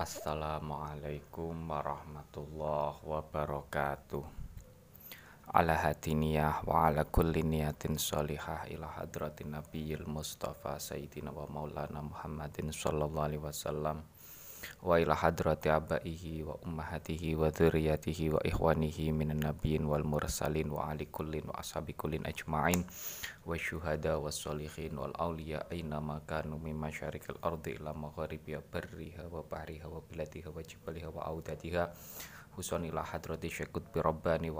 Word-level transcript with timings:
Assalamualaikum 0.00 1.52
warahmatullahi 1.68 3.04
wabarakatuh. 3.04 4.24
Ala 5.52 5.76
hati 5.76 6.16
niyah 6.16 6.64
wa 6.64 6.88
ala 6.88 7.04
kulli 7.04 7.44
niyatin 7.44 8.00
sholihah 8.00 8.64
ila 8.72 8.88
hadratin 8.96 9.52
nabiyil 9.52 10.08
mustafa 10.08 10.80
sayyidina 10.80 11.28
wa 11.36 11.44
maulana 11.52 12.00
muhammadin 12.00 12.72
sallallahu 12.72 13.28
alaihi 13.28 13.44
wasallam 13.44 14.00
wa 14.82 15.00
ila 15.00 15.14
hadrati 15.14 15.68
abaihi 15.68 16.42
wa 16.42 16.54
ummahatihi 16.64 17.34
wa 17.36 17.50
dzurriyyatihi 17.50 18.30
wa 18.32 18.40
ikhwanihi 18.46 19.12
minan 19.12 19.40
nabiyyin 19.44 19.84
wal 19.84 20.04
mursalin 20.04 20.70
wa 20.70 20.88
ali 20.88 21.06
kullin 21.06 21.44
wa 21.48 21.58
ashabi 21.60 21.92
kullin 21.92 22.24
ajma'in 22.26 22.84
wa 23.46 23.56
syuhada 23.58 24.18
wa 24.18 24.32
sholihin 24.32 24.96
wal 24.96 25.12
awliya 25.18 25.68
aina 25.70 26.00
ma 26.00 26.20
kanu 26.24 26.56
min 26.58 26.76
masyarikil 26.76 27.36
ardi 27.42 27.76
ila 27.80 27.92
magharibiha 27.94 28.60
barriha 28.72 29.24
wa 29.28 29.44
bahriha 29.44 29.88
wa 29.88 30.00
biladiha 30.08 30.48
wa 30.50 30.62
jibaliha 30.62 31.08
wa 31.12 31.22
audatiha 31.28 31.92
husanilah 32.56 33.06
hadrati 33.06 33.48
syekut 33.48 33.86
bi 33.94 34.02
rabbani 34.02 34.50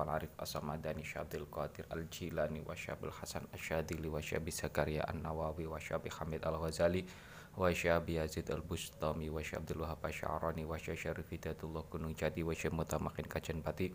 wa 7.56 7.74
syabi 7.74 8.18
yazid 8.22 8.46
al 8.50 8.62
bustami 8.62 9.26
wa 9.26 9.42
syabdul 9.42 9.82
wahab 9.82 9.98
asyarani 10.06 10.62
wa 10.62 10.78
syarif 10.78 11.26
hidayatullah 11.30 11.82
gunung 11.90 12.14
jati 12.14 12.46
wa 12.46 12.54
mutamakin 12.54 13.26
kajen 13.26 13.58
pati 13.62 13.90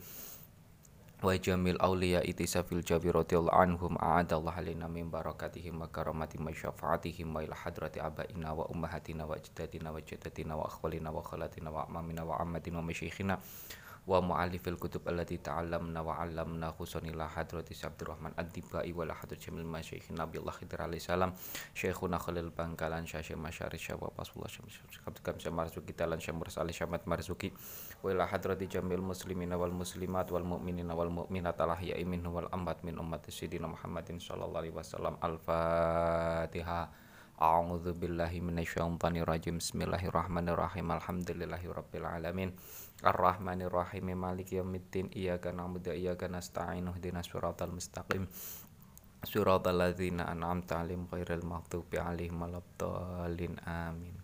wa 1.24 1.32
jamil 1.40 1.80
awliya 1.80 2.20
itisafil 2.28 2.84
jabi 2.84 3.10
radhiyallahu 3.10 3.56
anhum 3.56 3.96
a'adallahu 3.96 4.60
alaina 4.60 4.92
min 4.92 5.08
barakatihim 5.08 5.80
wa 5.80 5.88
karamati 5.88 6.36
wa 6.36 6.52
syafaatihim 6.52 7.32
wa 7.32 7.40
ila 7.40 7.56
hadrati 7.56 8.04
wa 8.04 8.66
ummahatina 8.68 9.24
wa 9.24 9.40
ajdadina 9.40 9.96
wa 9.96 10.04
jaddatina 10.04 10.54
wa 10.60 10.68
akhwalina 10.68 11.10
wa 11.16 11.24
khalatina 11.24 11.72
wa 11.72 11.88
amamina 11.88 12.28
wa 12.28 12.38
ammatina 12.44 12.78
wa 12.78 12.86
masyikhina 12.86 13.40
wa 14.06 14.22
mu'alifil 14.22 14.78
kutub 14.78 15.02
allati 15.10 15.42
ta'allamna 15.42 16.06
wa 16.06 16.22
'allamna 16.22 16.70
khusanillah 16.78 17.26
hadrati 17.34 17.74
Abdurrahman 17.74 18.38
ad-Dibai 18.38 18.94
wa 18.94 19.10
hadrat 19.10 19.42
jamil 19.42 19.66
masyayikh 19.66 20.14
Nabi 20.14 20.38
Allah 20.38 20.54
Khidir 20.54 20.80
alaihi 20.86 21.02
salam. 21.02 21.34
Syekhuna 21.74 22.22
Khalil 22.22 22.54
Bangkalan 22.54 23.10
Syekh 23.10 23.34
Masyari 23.34 23.82
Syawab 23.82 24.14
Rasulullah 24.14 24.50
Syekh 24.54 24.70
Syekh 25.42 25.50
Marzuki 25.50 25.94
Talan 25.98 26.22
Syekh 26.22 26.38
Mursali 26.38 26.70
Syamat 26.70 27.10
Marzuki. 27.10 27.50
Wa 28.06 28.14
ila 28.14 28.30
hadrati 28.30 28.70
jamil 28.70 29.02
muslimina 29.02 29.58
wal 29.58 29.74
muslimat 29.74 30.30
wal 30.30 30.46
mu'minina 30.46 30.94
wal 30.94 31.10
mu'minat 31.10 31.58
al 31.66 31.74
ahya'i 31.74 32.06
minhum 32.06 32.30
wal 32.30 32.50
amwat 32.54 32.86
min 32.86 33.02
ummati 33.02 33.34
sayyidina 33.34 33.66
Muhammadin 33.66 34.22
sallallahu 34.22 34.62
alaihi 34.62 34.76
wasallam. 34.78 35.18
al-Fatihah 35.18 36.94
A'udzu 37.36 37.92
billahi 38.00 38.40
minasyaitonir 38.40 39.28
rajim 39.28 39.60
Bismillahirrahmanirrahim. 39.60 40.88
Alhamdulillahi 40.88 41.68
rabbil 41.68 42.08
alamin 42.08 42.56
Ar-Rahmanir 43.06 43.70
Rahim 43.70 44.18
Maliki 44.18 44.58
yaumiddin 44.58 45.14
Iyyaka 45.14 45.54
na'budu 45.54 45.94
wa 45.94 45.96
iyyaka 45.96 46.26
nasta'in 46.26 46.90
Ihdinas 46.90 47.30
siratal 47.30 47.70
mustaqim. 47.70 48.26
Siratal 49.22 49.78
ladzina 49.78 50.26
an'amta 50.26 50.82
'alaihim 50.82 51.06
ghairil 51.06 51.46
maghdubi 51.46 52.02
'alaihim 52.02 52.34
waladdallin 52.34 53.62
amin. 53.62 54.18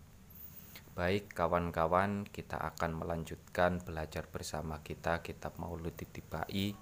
Baik 0.98 1.30
kawan-kawan 1.30 2.26
kita 2.26 2.58
akan 2.58 2.98
melanjutkan 2.98 3.78
belajar 3.86 4.26
bersama 4.26 4.82
kita 4.82 5.22
kitab 5.22 5.56
Maulud 5.62 5.94
Tibai 5.94 6.74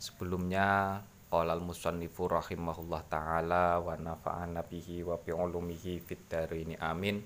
Sebelumnya 0.00 0.98
Qala 1.28 1.52
al-musannifu 1.52 2.24
rahimahullah 2.24 3.04
ta'ala 3.04 3.84
wa 3.84 3.92
nafa'ana 4.00 4.64
bihi 4.64 5.04
wa 5.04 5.20
bi 5.20 5.36
ulumihi 5.36 6.00
fid 6.00 6.24
amin 6.80 7.20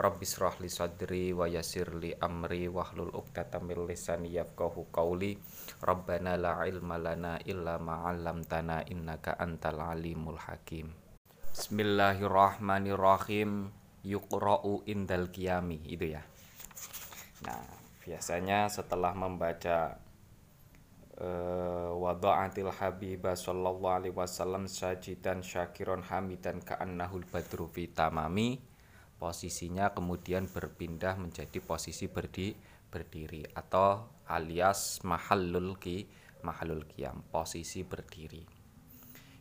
Rabbi 0.00 0.24
srah 0.24 0.56
li 0.64 0.72
sadri 0.72 1.28
wa 1.36 1.44
yasir 1.44 1.92
li 2.00 2.16
amri 2.16 2.72
wahlul 2.72 3.12
uqdatam 3.12 3.68
min 3.68 3.84
lisani 3.84 4.32
yafqahu 4.32 4.88
qawli. 4.88 5.36
Rabbana 5.84 6.40
la 6.40 6.64
ilma 6.64 6.96
lana 6.96 7.36
illa 7.44 7.76
ma 7.76 8.08
'allamtana 8.08 8.88
innaka 8.88 9.36
antal 9.36 9.92
alimul 9.92 10.40
hakim. 10.40 10.96
Bismillahirrahmanirrahim. 11.52 13.68
Yuqra'u 14.00 14.88
indal 14.88 15.28
qiyami. 15.28 15.84
Itu 15.84 16.16
ya. 16.16 16.24
Nah 17.44 17.60
biasanya 18.00 18.72
setelah 18.72 19.12
membaca 19.12 20.00
uh, 21.20 21.92
wada'atil 21.92 22.72
habibah 22.72 23.36
sallallahu 23.36 24.00
alaihi 24.00 24.16
wasallam 24.16 24.64
sajidan 24.64 25.44
syakiron 25.44 26.00
hamidan 26.08 26.64
ka'annahul 26.64 27.28
badru 27.28 27.68
fi 27.68 27.92
tamami 27.92 28.69
posisinya 29.20 29.92
kemudian 29.92 30.48
berpindah 30.48 31.20
menjadi 31.20 31.60
posisi 31.60 32.08
berdi, 32.08 32.56
berdiri 32.88 33.44
atau 33.52 34.08
alias 34.24 35.04
mahallul 35.04 35.76
ki 35.76 36.08
mahallul 36.40 36.88
qiyam 36.88 37.20
posisi 37.28 37.84
berdiri. 37.84 38.48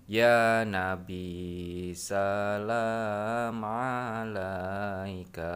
Ya 0.10 0.66
Nabi 0.66 1.94
salam 1.94 3.62
alaika. 3.62 5.54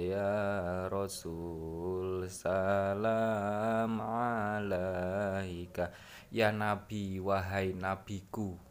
Ya 0.00 0.88
Rasul 0.88 2.24
salam 2.32 4.00
alaika. 4.00 5.94
Ya 6.32 6.50
Nabi 6.56 7.20
wahai 7.20 7.76
nabiku 7.76 8.69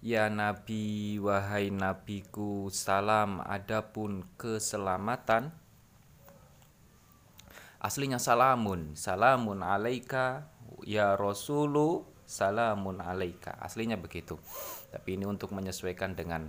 Ya 0.00 0.32
Nabi 0.32 1.20
wahai 1.20 1.68
nabiku 1.68 2.72
salam 2.72 3.44
adapun 3.44 4.24
keselamatan. 4.40 5.52
Aslinya 7.76 8.16
salamun 8.16 8.96
salamun 8.96 9.60
alaika 9.60 10.48
ya 10.88 11.20
Rasulu 11.20 12.08
salamun 12.24 13.04
alaika. 13.04 13.60
Aslinya 13.60 14.00
begitu. 14.00 14.40
Tapi 14.88 15.20
ini 15.20 15.28
untuk 15.28 15.52
menyesuaikan 15.52 16.16
dengan 16.16 16.48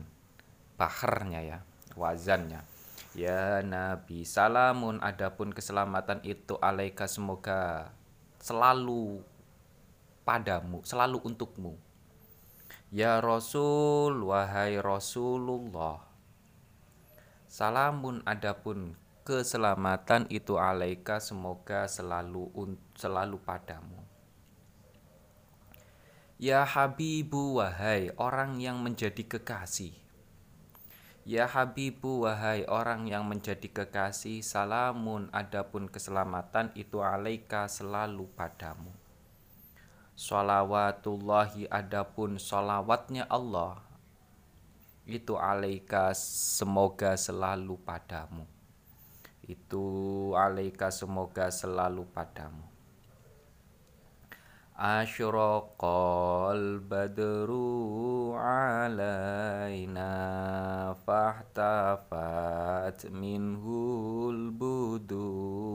baharnya 0.79 1.43
ya 1.43 1.59
wazannya. 1.99 2.63
Ya 3.11 3.59
nabi 3.59 4.23
salamun 4.23 5.03
adapun 5.03 5.51
keselamatan 5.51 6.23
itu 6.23 6.55
alaika 6.63 7.03
semoga 7.11 7.91
selalu 8.39 9.19
padamu 10.23 10.79
selalu 10.87 11.19
untukmu 11.19 11.90
ya 12.91 13.23
rasul 13.23 14.27
wahai 14.27 14.75
rasulullah. 14.83 16.03
Salamun 17.47 18.19
adapun 18.27 18.99
keselamatan 19.23 20.27
itu 20.27 20.59
alaika 20.59 21.23
semoga 21.23 21.87
selalu 21.87 22.51
selalu 22.99 23.39
padamu. 23.39 24.03
Ya 26.35 26.67
Habibu 26.67 27.63
wahai 27.63 28.11
orang 28.19 28.59
yang 28.59 28.83
menjadi 28.83 29.23
kekasih. 29.23 29.95
Ya 31.23 31.47
Habibu 31.47 32.27
wahai 32.27 32.67
orang 32.67 33.07
yang 33.07 33.23
menjadi 33.23 33.71
kekasih 33.71 34.43
Salamun 34.43 35.31
adapun 35.31 35.87
keselamatan 35.87 36.75
itu 36.75 36.99
alaika 36.99 37.71
selalu 37.71 38.25
padamu 38.35 39.00
Salawatullahi 40.11 41.71
adapun 41.71 42.35
salawatnya 42.35 43.23
Allah 43.31 43.79
Itu 45.07 45.39
alaika 45.39 46.11
semoga 46.13 47.15
selalu 47.15 47.79
padamu. 47.79 48.43
Itu 49.47 50.35
alaika 50.37 50.93
semoga 50.93 51.49
selalu 51.49 52.05
padamu. 52.11 52.71
Asyraqal 54.81 56.81
badru 56.81 58.33
alaina 58.33 60.09
fahtafat 61.05 63.05
minhul 63.13 64.49
buduru 64.49 65.70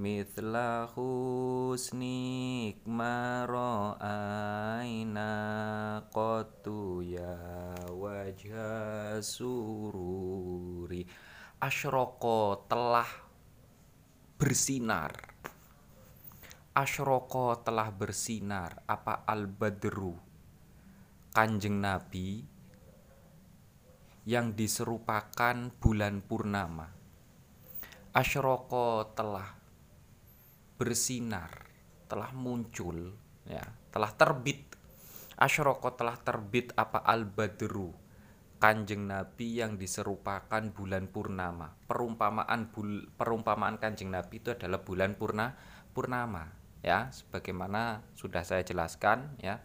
mithla 0.00 0.88
husnik 0.96 2.80
mara'aina 2.88 4.08
qattu 6.08 7.04
ya 7.04 7.36
wajha 7.92 9.20
sururi. 9.20 11.04
Asyroko 11.60 12.64
telah 12.64 13.12
bersinar. 14.40 15.12
Asyroko 16.72 17.60
telah 17.60 17.92
bersinar. 17.92 18.80
Apa 18.88 19.28
al-badru? 19.28 20.16
Kanjeng 21.36 21.76
Nabi 21.76 22.40
yang 24.24 24.56
diserupakan 24.56 25.68
bulan 25.76 26.24
purnama. 26.24 26.88
Asyroko 28.16 29.12
telah 29.12 29.59
bersinar 30.80 31.68
telah 32.08 32.32
muncul 32.32 33.12
ya 33.44 33.60
telah 33.92 34.16
terbit 34.16 34.64
asyroko 35.36 35.92
telah 35.92 36.16
terbit 36.16 36.72
apa 36.72 37.04
al-badru 37.04 37.92
Kanjeng 38.60 39.08
Nabi 39.08 39.56
yang 39.56 39.80
diserupakan 39.80 40.60
bulan 40.76 41.08
purnama. 41.08 41.72
Perumpamaan 41.88 42.68
bul, 42.68 43.08
perumpamaan 43.16 43.80
Kanjeng 43.80 44.12
Nabi 44.12 44.36
itu 44.36 44.52
adalah 44.52 44.84
bulan 44.84 45.16
purna 45.16 45.56
purnama 45.96 46.44
ya, 46.84 47.08
sebagaimana 47.08 48.04
sudah 48.12 48.44
saya 48.44 48.60
jelaskan 48.60 49.32
ya. 49.40 49.64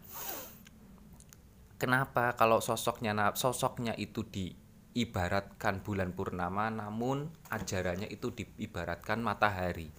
Kenapa 1.76 2.32
kalau 2.40 2.64
sosoknya 2.64 3.12
sosoknya 3.36 3.92
itu 4.00 4.24
diibaratkan 4.24 5.84
bulan 5.84 6.16
purnama 6.16 6.72
namun 6.72 7.28
ajarannya 7.52 8.08
itu 8.08 8.32
diibaratkan 8.32 9.20
matahari. 9.20 9.92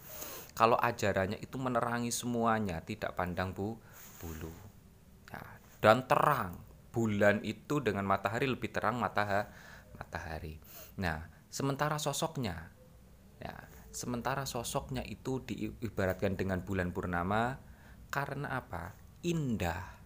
Kalau 0.57 0.73
ajarannya 0.81 1.37
itu 1.37 1.61
menerangi 1.61 2.09
semuanya, 2.09 2.81
tidak 2.81 3.13
pandang 3.13 3.53
bu 3.53 3.77
bulu. 4.17 4.49
Ya, 5.29 5.45
dan 5.85 6.09
terang 6.09 6.57
bulan 6.89 7.45
itu 7.45 7.77
dengan 7.77 8.09
matahari 8.09 8.49
lebih 8.49 8.73
terang 8.73 8.97
matahari 8.97 9.45
matahari. 9.97 10.57
Nah, 10.97 11.29
sementara 11.49 11.97
sosoknya 11.97 12.73
ya, 13.41 13.53
sementara 13.93 14.45
sosoknya 14.45 15.01
itu 15.05 15.41
diibaratkan 15.45 16.37
dengan 16.37 16.61
bulan 16.61 16.93
purnama 16.93 17.57
karena 18.13 18.61
apa? 18.61 18.93
Indah. 19.25 19.97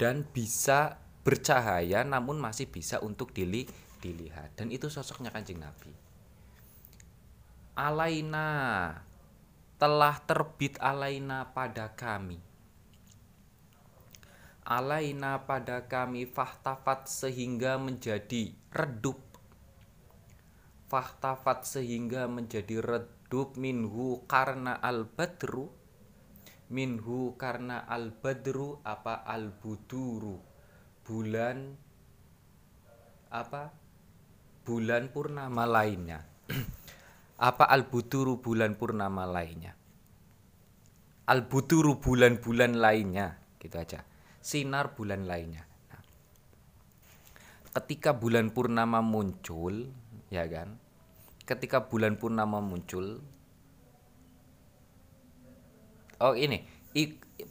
Dan 0.00 0.24
bisa 0.24 0.96
bercahaya 1.20 2.00
namun 2.02 2.40
masih 2.40 2.72
bisa 2.72 2.96
untuk 3.04 3.36
dili 3.36 3.68
dilihat 4.00 4.56
dan 4.56 4.72
itu 4.72 4.88
sosoknya 4.88 5.28
Kanjeng 5.28 5.60
Nabi. 5.60 6.09
Alaina. 7.78 8.48
Telah 9.80 10.16
terbit 10.26 10.76
alaina 10.82 11.54
pada 11.56 11.94
kami. 11.96 12.36
Alaina 14.66 15.46
pada 15.48 15.88
kami 15.88 16.28
fahtafat 16.28 17.08
sehingga 17.08 17.80
menjadi 17.80 18.52
redup. 18.74 19.18
Fahtafat 20.90 21.64
sehingga 21.64 22.26
menjadi 22.26 22.82
redup 22.82 23.54
minhu 23.56 24.26
karena 24.26 24.76
al 24.76 25.06
badru 25.06 25.70
minhu 26.70 27.34
karena 27.34 27.82
al 27.86 28.14
badru 28.14 28.78
apa 28.86 29.26
al 29.26 29.54
buduru 29.54 30.38
bulan 31.06 31.74
apa? 33.30 33.74
Bulan 34.60 35.10
purnama 35.10 35.66
lainnya 35.66 36.22
apa 37.40 37.64
al 37.64 37.88
buduru 37.88 38.44
bulan 38.44 38.76
purnama 38.76 39.24
lainnya 39.24 39.72
al 41.24 41.48
buduru 41.48 41.96
bulan-bulan 41.96 42.76
lainnya 42.76 43.40
gitu 43.56 43.80
aja 43.80 44.04
sinar 44.40 44.96
bulan 44.96 45.28
lainnya. 45.28 45.68
Nah, 45.92 46.02
ketika 47.76 48.16
bulan 48.16 48.50
purnama 48.50 49.04
muncul, 49.04 49.92
ya 50.32 50.48
kan? 50.48 50.80
Ketika 51.44 51.86
bulan 51.86 52.16
purnama 52.16 52.64
muncul, 52.64 53.20
oh 56.24 56.34
ini 56.34 56.64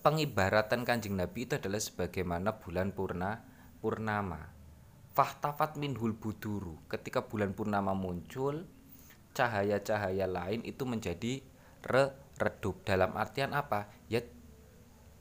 pengibaratan 0.01 0.81
kanjeng 0.83 1.15
Nabi 1.15 1.45
itu 1.45 1.61
adalah 1.61 1.79
sebagaimana 1.79 2.57
bulan 2.57 2.89
purna 2.91 3.45
purnama. 3.79 4.57
Fahtafat 5.13 5.75
minhul 5.75 6.15
buduru. 6.15 6.79
Ketika 6.87 7.27
bulan 7.27 7.51
purnama 7.51 7.91
muncul, 7.91 8.63
cahaya-cahaya 9.33 10.25
lain 10.25 10.65
itu 10.65 10.83
menjadi 10.83 11.43
re 11.85 12.11
redup. 12.39 12.81
Dalam 12.87 13.15
artian 13.15 13.51
apa? 13.53 13.91
Ya 14.07 14.23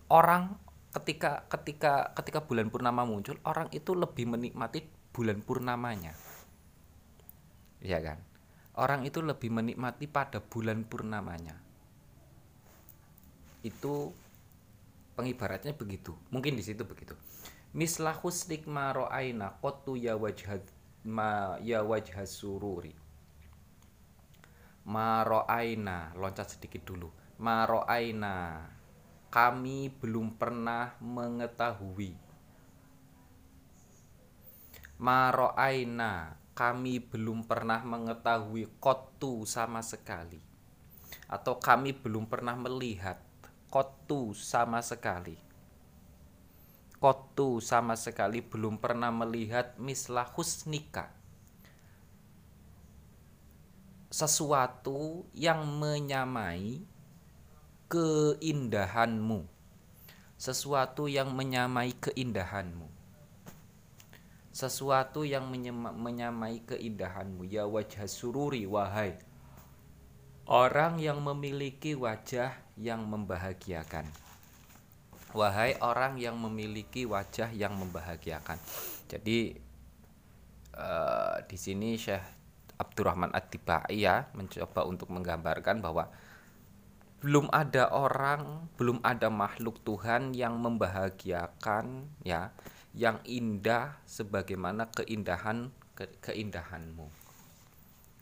orang 0.08 0.56
ketika 0.94 1.44
ketika 1.52 2.16
ketika 2.16 2.40
bulan 2.46 2.72
purnama 2.72 3.05
muncul 3.05 3.37
orang 3.44 3.69
itu 3.75 3.93
lebih 3.93 4.31
menikmati 4.31 4.87
bulan 5.12 5.44
purnamanya. 5.44 6.14
Ya 7.84 8.02
kan? 8.02 8.19
Orang 8.78 9.02
itu 9.02 9.19
lebih 9.22 9.50
menikmati 9.50 10.06
pada 10.06 10.38
bulan 10.38 10.87
purnamanya. 10.87 11.58
Itu 13.66 14.14
pengibaratnya 15.19 15.75
begitu. 15.75 16.14
Mungkin 16.31 16.54
di 16.54 16.62
situ 16.62 16.87
begitu. 16.87 17.19
Mislah 17.75 18.14
husnik 18.22 18.70
ma 18.70 18.94
ro'aina 18.94 19.58
qattu 19.58 19.99
ya 19.99 20.14
wajhad 20.14 20.62
ma 21.04 21.58
ya 21.61 21.82
wajhas 21.82 22.38
sururi 22.38 23.07
ma 24.88 25.20
ro'aina 25.20 26.17
loncat 26.17 26.56
sedikit 26.56 26.88
dulu 26.88 27.08
ma 27.44 27.69
ro'aina 27.69 28.37
kami 29.29 29.93
belum 29.93 30.40
pernah 30.40 30.96
mengetahui. 31.05 32.17
Maro'aina, 34.99 36.40
kami 36.56 36.96
belum 36.99 37.44
pernah 37.44 37.85
mengetahui 37.85 38.81
kotu 38.81 39.44
sama 39.44 39.85
sekali. 39.85 40.40
Atau 41.29 41.61
kami 41.61 41.93
belum 41.93 42.25
pernah 42.25 42.56
melihat 42.56 43.20
kotu 43.69 44.32
sama 44.32 44.81
sekali. 44.81 45.37
Kotu 46.96 47.61
sama 47.61 48.00
sekali 48.00 48.40
belum 48.40 48.81
pernah 48.81 49.12
melihat 49.12 49.76
mislah 49.76 50.25
husnika. 50.32 51.12
Sesuatu 54.08 55.28
yang 55.37 55.69
menyamai 55.69 56.81
keindahanmu. 57.93 59.44
Sesuatu 60.40 61.12
yang 61.12 61.37
menyamai 61.37 61.93
keindahanmu. 61.93 62.88
Sesuatu 64.49 65.28
yang 65.28 65.44
menyamai 65.52 66.64
keindahanmu. 66.64 67.44
Ya 67.52 67.69
wajah 67.69 68.08
sururi 68.08 68.64
wahai. 68.64 69.12
Orang 70.49 70.96
yang 71.04 71.20
memiliki 71.20 71.93
wajah 71.93 72.56
yang 72.81 73.04
membahagiakan. 73.04 74.08
Wahai 75.37 75.76
orang 75.84 76.16
yang 76.16 76.40
memiliki 76.40 77.04
wajah 77.04 77.52
yang 77.52 77.76
membahagiakan. 77.76 78.56
Jadi 79.04 79.61
uh, 80.72 81.44
di 81.44 81.56
sini 81.61 82.00
Syekh 82.00 82.38
Abdurrahman 82.78 83.34
At-Tibai 83.34 83.98
ya 83.98 84.30
mencoba 84.32 84.86
untuk 84.86 85.10
menggambarkan 85.10 85.82
bahwa 85.82 86.08
belum 87.19 87.50
ada 87.50 87.90
orang, 87.90 88.70
belum 88.78 89.02
ada 89.02 89.26
makhluk 89.26 89.82
Tuhan 89.82 90.38
yang 90.38 90.54
membahagiakan 90.62 92.06
ya, 92.22 92.54
yang 92.94 93.19
indah 93.26 93.98
sebagaimana 94.06 94.86
keindahan 94.94 95.75
ke, 95.98 96.06
keindahanmu. 96.22 97.10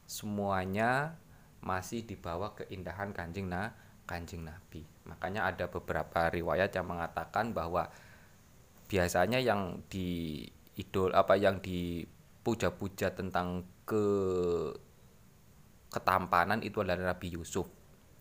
Semuanya 0.09 1.21
masih 1.61 2.09
dibawa 2.09 2.57
keindahan 2.57 3.13
Kanjeng 3.13 3.53
na, 3.53 3.77
Kanjeng 4.09 4.49
Nabi. 4.49 4.89
Makanya 5.05 5.45
ada 5.45 5.69
beberapa 5.69 6.33
riwayat 6.33 6.73
yang 6.73 6.89
mengatakan 6.89 7.53
bahwa 7.53 7.93
biasanya 8.89 9.43
yang 9.45 9.85
di 9.93 10.41
idol 10.81 11.13
apa 11.13 11.37
yang 11.37 11.61
dipuja-puja 11.61 13.13
tentang 13.13 13.67
ke 13.87 14.05
ketampanan 15.95 16.61
itu 16.61 16.83
adalah 16.83 17.15
Nabi 17.15 17.39
Yusuf 17.39 17.71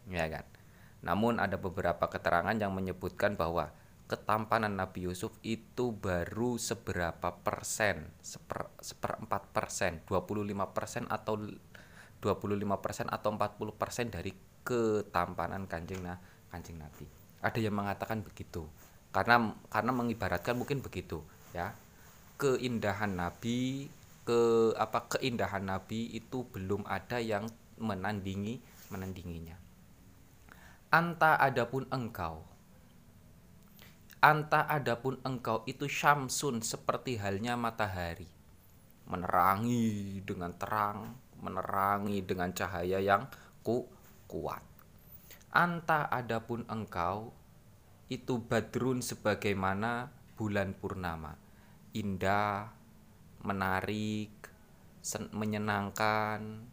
ya 0.07 0.29
kan 0.29 0.45
namun 1.05 1.37
ada 1.37 1.57
beberapa 1.57 2.09
keterangan 2.09 2.53
yang 2.57 2.73
menyebutkan 2.73 3.37
bahwa 3.37 3.73
ketampanan 4.05 4.77
Nabi 4.77 5.09
Yusuf 5.09 5.33
itu 5.41 5.89
baru 5.93 6.61
seberapa 6.61 7.41
persen, 7.41 8.05
seper, 8.21 8.69
seperempat 8.77 9.49
persen, 9.49 10.05
25 10.05 10.45
persen 10.77 11.09
atau 11.09 11.41
25 12.21 12.85
persen 12.85 13.05
atau 13.09 13.29
40 13.33 13.81
persen 13.81 14.05
dari 14.13 14.33
ketampanan 14.65 15.65
kanjeng 15.65 16.05
nah, 16.05 16.17
kanjeng 16.49 16.77
Nabi. 16.77 17.05
Ada 17.41 17.61
yang 17.61 17.77
mengatakan 17.77 18.25
begitu, 18.25 18.65
karena 19.13 19.53
karena 19.69 19.91
mengibaratkan 19.93 20.57
mungkin 20.57 20.81
begitu, 20.81 21.21
ya 21.53 21.73
keindahan 22.41 23.13
Nabi 23.13 23.89
ke 24.25 24.73
apa 24.75 25.05
keindahan 25.15 25.69
Nabi 25.69 26.09
itu 26.17 26.49
belum 26.49 26.83
ada 26.89 27.21
yang 27.21 27.45
menandingi 27.77 28.59
menandinginya. 28.89 29.55
Anta 30.89 31.37
adapun 31.37 31.85
engkau. 31.93 32.41
Anta 34.19 34.65
adapun 34.65 35.21
engkau 35.21 35.61
itu 35.69 35.85
syamsun 35.85 36.65
seperti 36.65 37.21
halnya 37.21 37.53
matahari. 37.53 38.27
Menerangi 39.05 40.19
dengan 40.25 40.49
terang 40.57 41.25
menerangi 41.45 42.25
dengan 42.25 42.49
cahaya 42.51 42.97
yang 42.97 43.29
ku 43.61 43.85
kuat. 44.25 44.65
Anta 45.55 46.09
adapun 46.09 46.67
engkau 46.67 47.31
itu 48.11 48.41
badrun 48.43 48.99
sebagaimana 48.99 50.11
bulan 50.35 50.75
purnama. 50.75 51.39
Indah 51.95 52.74
menarik 53.45 54.33
menyenangkan 55.31 56.65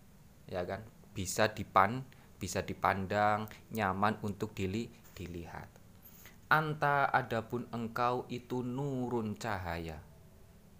ya 0.49 0.64
kan 0.64 0.83
bisa 1.12 1.52
dipan 1.52 2.02
bisa 2.43 2.67
dipandang, 2.67 3.47
nyaman 3.71 4.19
untuk 4.26 4.50
dili 4.50 4.91
dilihat. 5.14 5.71
Anta 6.50 7.07
adapun 7.07 7.71
engkau 7.71 8.26
itu 8.26 8.67
nurun 8.67 9.38
cahaya. 9.38 10.02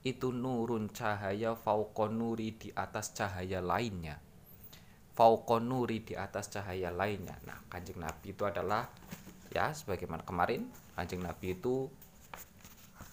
itu 0.03 0.35
nurun 0.35 0.91
cahaya 0.91 1.55
fauqon 1.55 2.19
nuri 2.19 2.59
di 2.59 2.75
atas 2.75 3.15
cahaya 3.15 3.63
lainnya 3.63 4.19
fauqon 5.15 5.71
nuri 5.71 6.03
di 6.03 6.19
atas 6.19 6.51
cahaya 6.51 6.91
lainnya 6.91 7.39
nah 7.47 7.63
kanjeng 7.71 8.03
nabi 8.03 8.35
itu 8.35 8.43
adalah 8.43 8.91
ya 9.55 9.71
sebagaimana 9.71 10.27
kemarin 10.27 10.67
kanjeng 10.99 11.23
nabi 11.23 11.55
itu 11.55 11.87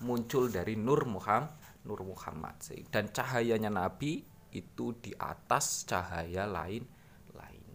muncul 0.02 0.50
dari 0.50 0.74
nur 0.74 1.06
Muhammad 1.06 1.54
nur 1.88 2.04
Muhammad 2.04 2.60
dan 2.92 3.12
cahayanya 3.12 3.72
nabi 3.72 4.24
itu 4.52 4.98
di 4.98 5.14
atas 5.16 5.86
cahaya 5.86 6.50
lain 6.50 6.84
lainnya 7.32 7.70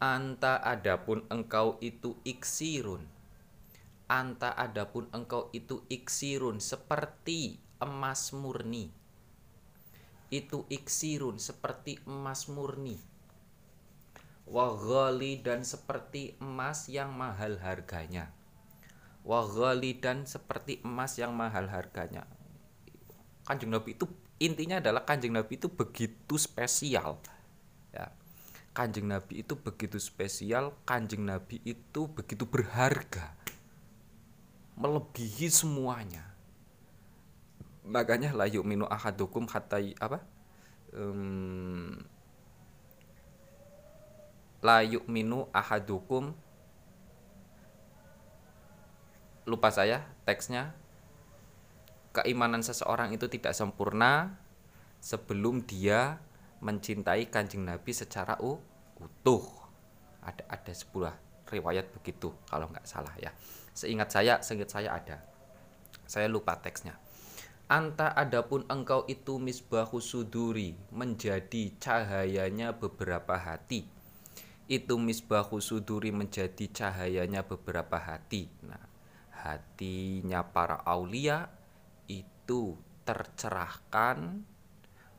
anta 0.00 0.56
adapun 0.64 1.28
engkau 1.28 1.76
itu 1.84 2.16
iksirun. 2.24 3.04
Anta 4.10 4.56
adapun 4.56 5.06
engkau 5.12 5.52
itu 5.54 5.86
iksirun 5.86 6.58
seperti 6.58 7.60
emas 7.78 8.32
murni. 8.32 8.90
Itu 10.32 10.64
iksirun 10.72 11.36
seperti 11.38 12.00
emas 12.08 12.48
murni. 12.48 12.96
Waghali 14.50 15.38
dan 15.44 15.62
seperti 15.62 16.34
emas 16.42 16.90
yang 16.90 17.14
mahal 17.14 17.60
harganya 17.62 18.34
waghali 19.24 20.00
dan 20.00 20.24
seperti 20.24 20.80
emas 20.82 21.16
yang 21.20 21.36
mahal 21.36 21.68
harganya. 21.68 22.24
Kanjeng 23.44 23.72
nabi 23.72 23.96
itu 23.96 24.06
intinya 24.40 24.80
adalah 24.80 25.04
kanjeng 25.04 25.34
nabi 25.36 25.60
itu 25.60 25.68
begitu 25.68 26.34
spesial. 26.40 27.20
Ya. 27.92 28.14
Kanjeng 28.72 29.10
nabi 29.10 29.42
itu 29.42 29.58
begitu 29.58 29.98
spesial 30.00 30.72
kanjeng 30.86 31.26
nabi 31.26 31.60
itu 31.66 32.08
begitu 32.08 32.46
berharga. 32.48 33.36
Melebihi 34.80 35.52
semuanya. 35.52 36.24
Makanya 37.84 38.32
layu 38.32 38.64
minu 38.64 38.86
ahadukum 38.86 39.44
hatta 39.50 39.82
apa? 40.00 40.24
Um, 40.94 42.00
layu 44.62 45.04
minu 45.08 45.48
ahadukum 45.52 46.32
lupa 49.44 49.72
saya 49.72 50.04
teksnya 50.24 50.74
keimanan 52.16 52.60
seseorang 52.60 53.14
itu 53.14 53.30
tidak 53.30 53.54
sempurna 53.54 54.36
sebelum 55.00 55.64
dia 55.64 56.20
mencintai 56.60 57.32
kanjeng 57.32 57.64
nabi 57.64 57.94
secara 57.96 58.36
utuh 58.40 59.46
ada 60.20 60.44
ada 60.50 60.72
sebuah 60.74 61.14
riwayat 61.48 61.88
begitu 61.96 62.34
kalau 62.44 62.68
nggak 62.68 62.84
salah 62.84 63.16
ya 63.16 63.32
Seingat 63.80 64.10
saya, 64.10 64.42
seingat 64.42 64.70
saya 64.70 64.92
ada. 64.92 65.22
Saya 66.04 66.26
lupa 66.26 66.58
teksnya. 66.58 66.98
Anta 67.70 68.10
adapun 68.10 68.66
engkau 68.66 69.06
itu 69.06 69.38
misbahu 69.38 70.02
suduri 70.02 70.74
menjadi 70.90 71.70
cahayanya 71.78 72.74
beberapa 72.74 73.38
hati. 73.38 73.86
Itu 74.66 74.98
misbahu 74.98 75.62
suduri 75.62 76.10
menjadi 76.10 76.66
cahayanya 76.66 77.46
beberapa 77.46 77.94
hati. 77.94 78.50
Nah, 78.66 78.82
hatinya 79.40 80.44
para 80.44 80.84
aulia 80.84 81.48
itu 82.08 82.76
tercerahkan 83.08 84.44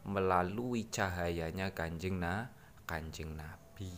melalui 0.06 0.90
cahayanya 0.90 1.74
kanjeng 1.74 2.22
na 2.22 2.50
kanjeng 2.86 3.34
nabi 3.34 3.94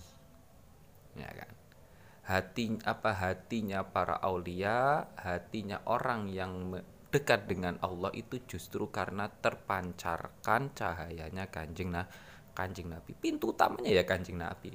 ya 1.19 1.29
kan 1.31 1.51
hati 2.23 2.79
apa 2.87 3.11
hatinya 3.11 3.83
para 3.83 4.15
aulia, 4.23 5.11
hatinya 5.19 5.83
orang 5.91 6.31
yang 6.31 6.71
dekat 7.11 7.45
dengan 7.45 7.77
Allah 7.83 8.09
itu 8.15 8.39
justru 8.47 8.87
karena 8.89 9.27
terpancarkan 9.27 10.71
cahayanya 10.73 11.51
kanjeng 11.51 11.91
nah 11.91 12.07
kanjeng 12.55 12.89
Nabi. 12.89 13.11
Pintu 13.17 13.51
utamanya 13.51 13.91
ya 13.91 14.05
kanjeng 14.07 14.39
Nabi. 14.39 14.73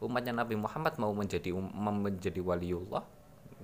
Umatnya 0.00 0.32
Nabi 0.32 0.56
Muhammad 0.56 0.96
mau 0.96 1.12
menjadi 1.12 1.52
um, 1.52 1.68
menjadi 1.76 2.40
waliullah 2.40 3.04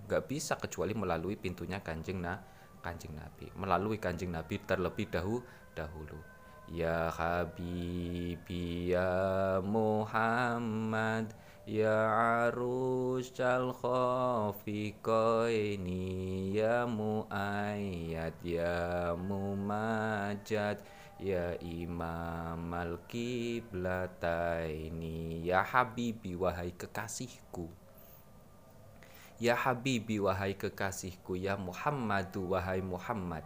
nggak 0.06 0.30
bisa 0.30 0.54
kecuali 0.56 0.94
melalui 0.94 1.34
pintunya 1.34 1.82
kanjeng 1.82 2.22
nah 2.22 2.38
kanjeng 2.86 3.18
Nabi. 3.18 3.50
Melalui 3.58 3.98
kanjeng 3.98 4.30
Nabi 4.30 4.62
terlebih 4.62 5.10
dahulu 5.10 5.42
dahulu. 5.74 6.36
Ya 6.66 7.14
Habibi 7.14 8.90
ya 8.90 9.62
Muhammad 9.62 11.30
Ya 11.62 12.10
arusal 12.46 13.70
khafiqaini 13.70 16.02
Ya 16.58 16.90
mu'ayyad 16.90 18.34
Ya 18.42 19.14
mumajad 19.14 20.82
Ya 21.22 21.54
imam 21.62 22.66
al-kiblataini 22.74 25.46
Ya 25.46 25.62
habibi 25.62 26.34
wahai 26.34 26.74
kekasihku 26.74 27.85
Ya 29.36 29.52
habibi 29.52 30.16
wahai 30.16 30.56
kekasihku 30.56 31.36
Ya 31.36 31.60
Muhammadu 31.60 32.56
wahai 32.56 32.80
Muhammad. 32.80 33.44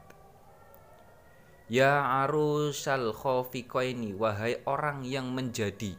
Ya 1.66 2.02
arusal 2.26 3.10
khafiqaini 3.10 4.14
Wahai 4.14 4.62
orang 4.70 5.02
yang 5.02 5.34
menjadi. 5.34 5.98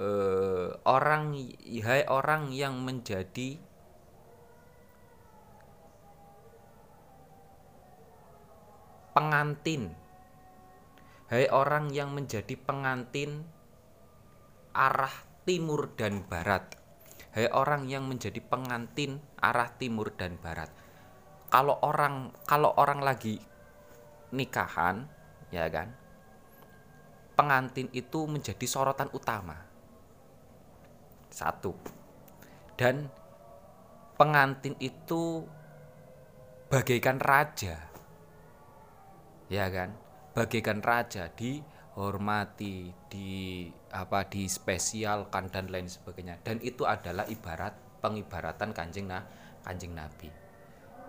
Uh, 0.00 0.74
orang 0.88 1.36
hai 1.84 2.08
orang 2.08 2.48
yang 2.56 2.80
menjadi. 2.80 3.60
Pengantin. 9.12 9.92
Hai 11.28 11.52
orang 11.52 11.92
yang 11.92 12.16
menjadi 12.16 12.56
pengantin 12.56 13.44
arah 14.72 15.12
timur 15.44 15.92
dan 15.94 16.24
barat 16.26 16.83
hai 17.34 17.50
orang 17.50 17.90
yang 17.90 18.06
menjadi 18.06 18.38
pengantin 18.38 19.18
arah 19.42 19.74
timur 19.74 20.14
dan 20.14 20.38
barat 20.38 20.70
kalau 21.50 21.78
orang 21.82 22.30
kalau 22.46 22.70
orang 22.78 23.02
lagi 23.02 23.42
nikahan 24.30 25.06
ya 25.50 25.66
kan 25.70 25.90
pengantin 27.34 27.90
itu 27.90 28.30
menjadi 28.30 28.66
sorotan 28.66 29.10
utama 29.10 29.74
satu. 31.34 31.74
Dan 32.78 33.10
pengantin 34.14 34.78
itu 34.78 35.42
bagaikan 36.70 37.18
raja. 37.18 37.90
Ya 39.50 39.66
kan? 39.66 39.98
Bagaikan 40.34 40.78
raja 40.82 41.30
dihormati, 41.34 42.94
di 43.10 43.70
apa 43.94 44.26
dispesialkan 44.26 45.54
dan 45.54 45.70
lain 45.70 45.86
sebagainya. 45.86 46.42
Dan 46.42 46.58
itu 46.60 46.82
adalah 46.82 47.24
ibarat 47.30 48.02
pengibaratan 48.02 48.74
Kanjeng 48.74 49.06
nah, 49.06 49.22
Kanjeng 49.62 49.94
Nabi. 49.94 50.28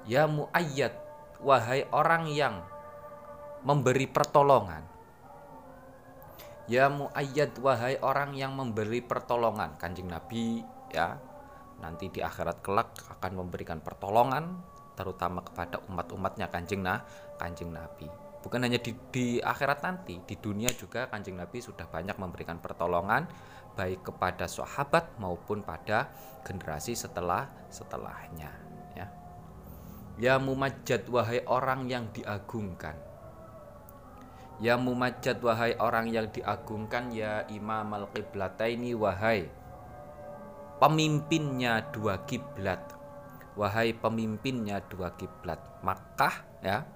Ya 0.05 0.29
muayyad 0.29 0.93
wahai 1.41 1.89
orang 1.89 2.29
yang 2.29 2.61
memberi 3.65 4.05
pertolongan 4.05 4.85
Ya 6.65 6.89
muayyad 6.89 7.61
wahai 7.61 8.01
orang 8.01 8.33
yang 8.33 8.57
memberi 8.57 9.01
pertolongan 9.01 9.77
Kanjeng 9.77 10.09
Nabi 10.09 10.65
ya 10.89 11.17
nanti 11.77 12.09
di 12.09 12.25
akhirat 12.25 12.65
kelak 12.65 12.89
akan 13.05 13.45
memberikan 13.45 13.83
pertolongan 13.85 14.57
terutama 14.97 15.45
kepada 15.45 15.77
umat-umatnya 15.85 16.49
Kanjeng 16.49 16.81
nah 16.81 17.05
Kanjeng 17.37 17.69
Nabi 17.69 18.24
bukan 18.45 18.61
hanya 18.61 18.77
di, 18.77 18.93
di 19.09 19.41
akhirat 19.41 19.81
nanti 19.81 20.21
di 20.21 20.37
dunia 20.37 20.69
juga 20.69 21.09
Kanjeng 21.09 21.41
Nabi 21.41 21.65
sudah 21.65 21.89
banyak 21.89 22.13
memberikan 22.21 22.61
pertolongan 22.61 23.25
baik 23.73 24.05
kepada 24.05 24.45
sahabat 24.45 25.17
maupun 25.17 25.65
pada 25.65 26.13
generasi 26.45 26.93
setelah 26.93 27.49
setelahnya 27.73 28.53
ya. 28.93 29.09
Ya 30.21 30.37
mumajjad 30.37 31.09
wahai 31.09 31.41
orang 31.49 31.89
yang 31.89 32.07
diagungkan. 32.13 32.95
Ya 34.63 34.79
mumajjad 34.79 35.43
wahai 35.43 35.75
orang 35.75 36.07
yang 36.07 36.31
diagungkan 36.31 37.11
ya 37.11 37.43
imam 37.51 37.91
al-qiblataini 37.91 38.95
wahai 38.95 39.49
pemimpinnya 40.79 41.91
dua 41.91 42.23
kiblat. 42.23 42.79
Wahai 43.59 43.91
pemimpinnya 43.91 44.79
dua 44.87 45.11
kiblat. 45.19 45.59
Makkah 45.83 46.47
ya 46.63 46.87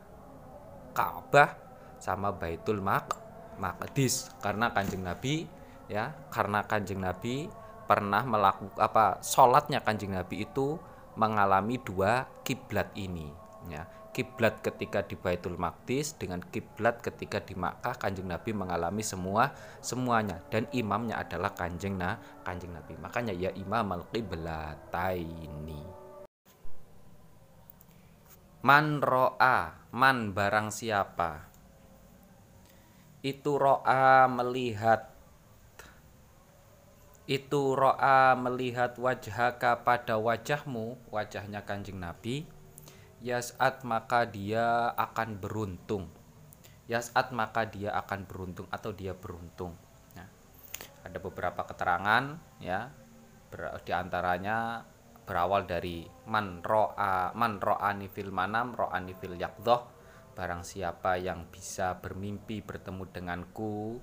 Ka'bah 0.91 1.55
sama 1.99 2.31
Baitul 2.31 2.79
Maq 2.79 3.15
Maqdis. 3.59 4.31
Karena 4.39 4.71
Kanjeng 4.71 5.03
Nabi 5.03 5.45
ya 5.91 6.15
karena 6.29 6.63
Kanjeng 6.63 7.01
Nabi 7.01 7.49
pernah 7.89 8.21
melakukan 8.21 8.77
apa 8.77 9.17
sholatnya 9.25 9.81
Kanjeng 9.81 10.13
Nabi 10.13 10.45
itu 10.45 10.77
mengalami 11.17 11.81
dua 11.81 12.29
kiblat 12.45 12.93
ini 12.95 13.29
ya. 13.67 13.85
Kiblat 14.09 14.65
ketika 14.65 15.05
di 15.05 15.13
Baitul 15.13 15.55
Maqdis 15.55 16.17
dengan 16.17 16.41
kiblat 16.41 16.97
ketika 16.99 17.39
di 17.39 17.53
Makkah 17.53 17.93
Kanjeng 17.93 18.25
Nabi 18.25 18.51
mengalami 18.57 19.05
semua 19.05 19.53
semuanya. 19.85 20.41
Dan 20.49 20.65
imamnya 20.73 21.21
adalah 21.21 21.53
Kanjeng 21.53 21.95
na 21.95 22.17
Kanjeng 22.41 22.73
Nabi. 22.73 22.97
Makanya 22.97 23.37
ya 23.37 23.53
imam 23.53 23.85
al 23.93 24.03
qiblataini 24.09 25.98
Man 28.59 28.99
ro'a, 28.99 29.87
man 29.95 30.35
barang 30.35 30.67
siapa? 30.67 31.47
Itu 33.23 33.55
ro'a 33.55 34.27
melihat 34.27 35.15
Itu 37.23 37.79
ro'a 37.79 38.35
melihat 38.35 38.99
wajhaka 38.99 39.87
pada 39.87 40.19
wajahmu 40.19 40.99
Wajahnya 41.07 41.63
kanjeng 41.63 42.03
Nabi. 42.03 42.43
Yas'at 43.23 43.87
maka 43.87 44.27
dia 44.27 44.91
akan 44.91 45.39
beruntung. 45.39 46.11
Yas'at 46.91 47.31
maka 47.31 47.63
dia 47.63 47.95
akan 47.95 48.27
beruntung 48.27 48.67
Atau 48.75 48.91
dia 48.91 49.15
beruntung. 49.15 49.71
Nah, 50.19 50.27
Ada 51.07 51.15
beberapa 51.23 51.63
keterangan 51.63 52.35
ya. 52.59 52.91
Di 53.87 53.95
antaranya 53.95 54.83
berawal 55.29 55.69
dari 55.69 56.09
man 56.25 56.65
ro'a 56.65 57.37
man 57.37 57.61
ro'ani 57.61 58.09
fil 58.09 58.33
manam 58.33 58.73
ro'ani 58.73 59.13
fil 59.13 59.37
yakdoh 59.37 59.85
barang 60.33 60.65
siapa 60.65 61.21
yang 61.21 61.45
bisa 61.53 62.01
bermimpi 62.01 62.65
bertemu 62.65 63.05
denganku 63.13 64.01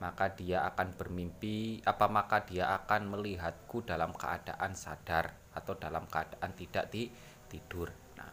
maka 0.00 0.32
dia 0.32 0.64
akan 0.64 0.96
bermimpi 0.96 1.84
apa 1.84 2.08
maka 2.08 2.40
dia 2.48 2.72
akan 2.72 3.12
melihatku 3.12 3.84
dalam 3.84 4.16
keadaan 4.16 4.72
sadar 4.72 5.30
atau 5.52 5.76
dalam 5.78 6.08
keadaan 6.10 6.50
tidak 6.58 6.90
di 6.90 7.06
tidur. 7.46 7.86
Nah 8.18 8.32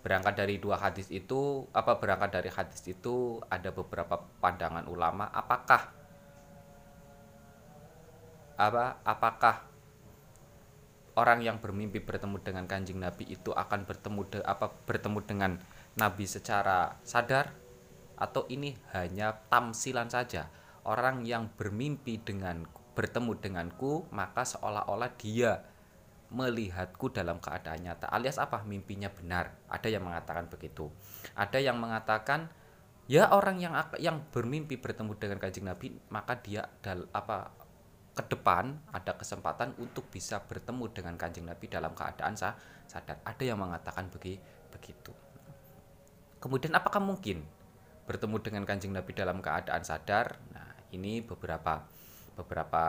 berangkat 0.00 0.40
dari 0.40 0.56
dua 0.56 0.80
hadis 0.80 1.12
itu 1.12 1.68
apa 1.76 2.00
berangkat 2.00 2.40
dari 2.40 2.48
hadis 2.48 2.80
itu 2.88 3.42
ada 3.50 3.74
beberapa 3.76 4.16
pandangan 4.40 4.88
ulama. 4.88 5.28
Apakah 5.28 5.82
apa 8.56 9.04
apakah 9.04 9.71
orang 11.16 11.44
yang 11.44 11.60
bermimpi 11.60 12.00
bertemu 12.00 12.40
dengan 12.40 12.64
kanjeng 12.64 13.00
Nabi 13.00 13.28
itu 13.28 13.52
akan 13.52 13.84
bertemu 13.84 14.20
de, 14.32 14.38
apa 14.44 14.72
bertemu 14.88 15.18
dengan 15.24 15.52
Nabi 15.98 16.24
secara 16.24 16.96
sadar 17.04 17.52
atau 18.16 18.48
ini 18.48 18.76
hanya 18.96 19.36
tamsilan 19.52 20.08
saja? 20.08 20.48
Orang 20.82 21.22
yang 21.28 21.52
bermimpi 21.54 22.18
dengan 22.22 22.64
bertemu 22.92 23.38
denganku 23.38 24.08
maka 24.10 24.42
seolah-olah 24.42 25.14
dia 25.20 25.62
melihatku 26.32 27.12
dalam 27.12 27.38
keadaan 27.38 27.84
nyata. 27.84 28.08
Alias 28.08 28.40
apa? 28.40 28.64
Mimpinya 28.64 29.12
benar. 29.12 29.52
Ada 29.68 29.92
yang 29.92 30.08
mengatakan 30.08 30.48
begitu. 30.48 30.88
Ada 31.36 31.60
yang 31.60 31.76
mengatakan 31.76 32.48
ya 33.04 33.28
orang 33.30 33.60
yang 33.60 33.76
yang 34.00 34.24
bermimpi 34.32 34.80
bertemu 34.80 35.12
dengan 35.20 35.38
kanjeng 35.38 35.68
Nabi 35.68 35.92
maka 36.08 36.40
dia 36.40 36.72
dal, 36.80 37.04
apa 37.12 37.52
ke 38.12 38.22
depan 38.28 38.76
ada 38.92 39.16
kesempatan 39.16 39.72
untuk 39.80 40.12
bisa 40.12 40.44
bertemu 40.44 40.84
dengan 40.92 41.14
kanjeng 41.16 41.48
Nabi 41.48 41.64
dalam 41.68 41.96
keadaan 41.96 42.36
sah, 42.36 42.52
sadar. 42.84 43.24
Ada 43.24 43.42
yang 43.42 43.58
mengatakan 43.60 44.12
begi, 44.12 44.36
begitu. 44.68 45.16
Kemudian 46.36 46.76
apakah 46.76 47.00
mungkin 47.00 47.40
bertemu 48.04 48.36
dengan 48.44 48.62
kanjeng 48.68 48.92
Nabi 48.92 49.16
dalam 49.16 49.40
keadaan 49.40 49.80
sadar? 49.80 50.36
Nah, 50.52 50.76
ini 50.92 51.24
beberapa 51.24 51.80
beberapa 52.36 52.84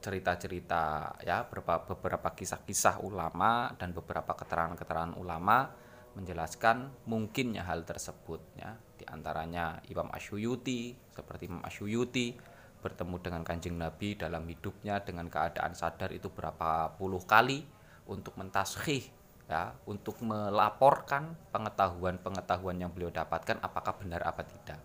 cerita-cerita 0.00 1.14
ya 1.20 1.44
beberapa 1.44 1.84
beberapa 1.84 2.32
kisah-kisah 2.32 3.04
ulama 3.04 3.68
dan 3.76 3.92
beberapa 3.92 4.32
keterangan-keterangan 4.32 5.14
ulama 5.20 5.68
menjelaskan 6.16 7.06
mungkinnya 7.06 7.68
hal 7.68 7.84
tersebut 7.84 8.40
ya 8.56 8.74
di 8.96 9.04
antaranya 9.06 9.78
Imam 9.92 10.08
Asyuyuti 10.10 10.96
seperti 11.12 11.52
Imam 11.52 11.62
Asyuyuti 11.62 12.34
bertemu 12.80 13.16
dengan 13.20 13.42
kanjeng 13.44 13.76
Nabi 13.76 14.16
dalam 14.16 14.48
hidupnya 14.48 15.04
dengan 15.04 15.28
keadaan 15.28 15.76
sadar 15.76 16.10
itu 16.10 16.32
berapa 16.32 16.96
puluh 16.96 17.20
kali 17.22 17.62
untuk 18.08 18.34
mentashih 18.40 19.04
ya 19.50 19.74
untuk 19.84 20.22
melaporkan 20.22 21.34
pengetahuan-pengetahuan 21.50 22.78
yang 22.78 22.90
beliau 22.94 23.10
dapatkan 23.10 23.58
apakah 23.60 23.98
benar 23.98 24.22
apa 24.24 24.46
tidak. 24.46 24.78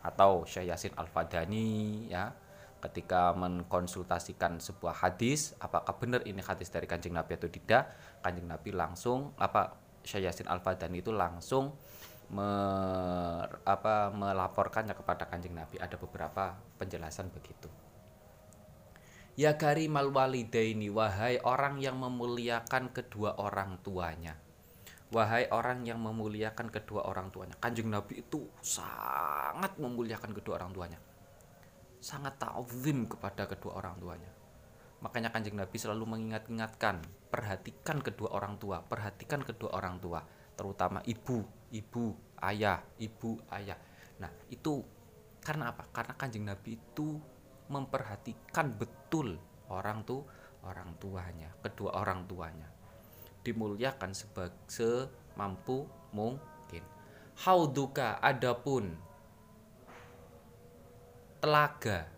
Atau 0.00 0.48
Syekh 0.48 0.72
Yasin 0.72 0.92
Al-Fadani 0.96 2.08
ya 2.08 2.32
ketika 2.80 3.32
mengkonsultasikan 3.36 4.60
sebuah 4.60 5.04
hadis 5.04 5.56
apakah 5.60 5.96
benar 5.96 6.22
ini 6.28 6.40
hadis 6.44 6.68
dari 6.68 6.84
kanjeng 6.84 7.16
Nabi 7.16 7.34
atau 7.36 7.48
tidak 7.48 7.92
kanjeng 8.20 8.46
Nabi 8.46 8.70
langsung 8.72 9.32
apa 9.40 9.76
Syekh 10.06 10.30
Yasin 10.30 10.46
Al-Fadani 10.48 11.02
itu 11.02 11.10
langsung 11.10 11.74
me, 12.32 12.50
apa, 13.62 14.10
melaporkannya 14.10 14.94
kepada 14.94 15.30
kanjeng 15.30 15.54
Nabi. 15.54 15.78
Ada 15.78 15.94
beberapa 16.00 16.58
penjelasan 16.80 17.30
begitu. 17.30 17.70
Ya 19.36 19.60
karimal 19.60 20.08
walidaini 20.08 20.88
wahai 20.88 21.36
orang 21.44 21.76
yang 21.84 22.00
memuliakan 22.00 22.88
kedua 22.90 23.36
orang 23.36 23.76
tuanya. 23.84 24.40
Wahai 25.12 25.46
orang 25.52 25.86
yang 25.86 26.02
memuliakan 26.02 26.72
kedua 26.72 27.06
orang 27.06 27.30
tuanya. 27.30 27.54
Kanjeng 27.60 27.92
Nabi 27.92 28.26
itu 28.26 28.48
sangat 28.64 29.76
memuliakan 29.78 30.32
kedua 30.34 30.58
orang 30.58 30.72
tuanya. 30.72 30.98
Sangat 32.00 32.40
ta'zim 32.40 33.06
kepada 33.06 33.44
kedua 33.46 33.78
orang 33.78 33.94
tuanya. 34.00 34.30
Makanya 35.04 35.28
kanjeng 35.28 35.60
Nabi 35.60 35.76
selalu 35.76 36.08
mengingat-ingatkan 36.08 37.04
Perhatikan 37.28 38.00
kedua 38.00 38.32
orang 38.32 38.56
tua 38.56 38.80
Perhatikan 38.80 39.44
kedua 39.44 39.76
orang 39.76 40.00
tua 40.00 40.24
Terutama 40.56 41.04
ibu 41.04 41.44
ibu, 41.70 42.14
ayah, 42.42 42.82
ibu, 43.00 43.40
ayah. 43.50 43.78
Nah, 44.22 44.30
itu 44.50 44.82
karena 45.42 45.70
apa? 45.74 45.86
Karena 45.90 46.14
Kanjeng 46.14 46.46
Nabi 46.46 46.78
itu 46.78 47.18
memperhatikan 47.70 48.74
betul 48.78 49.38
orang 49.70 50.06
tuh 50.06 50.22
orang 50.66 50.94
tuanya, 50.98 51.50
kedua 51.62 51.98
orang 51.98 52.26
tuanya. 52.26 52.68
Dimuliakan 53.42 54.10
sebagai 54.14 54.66
semampu 54.66 55.86
mungkin. 56.10 56.82
Hauduka 57.46 58.18
adapun 58.18 58.96
telaga. 61.38 62.10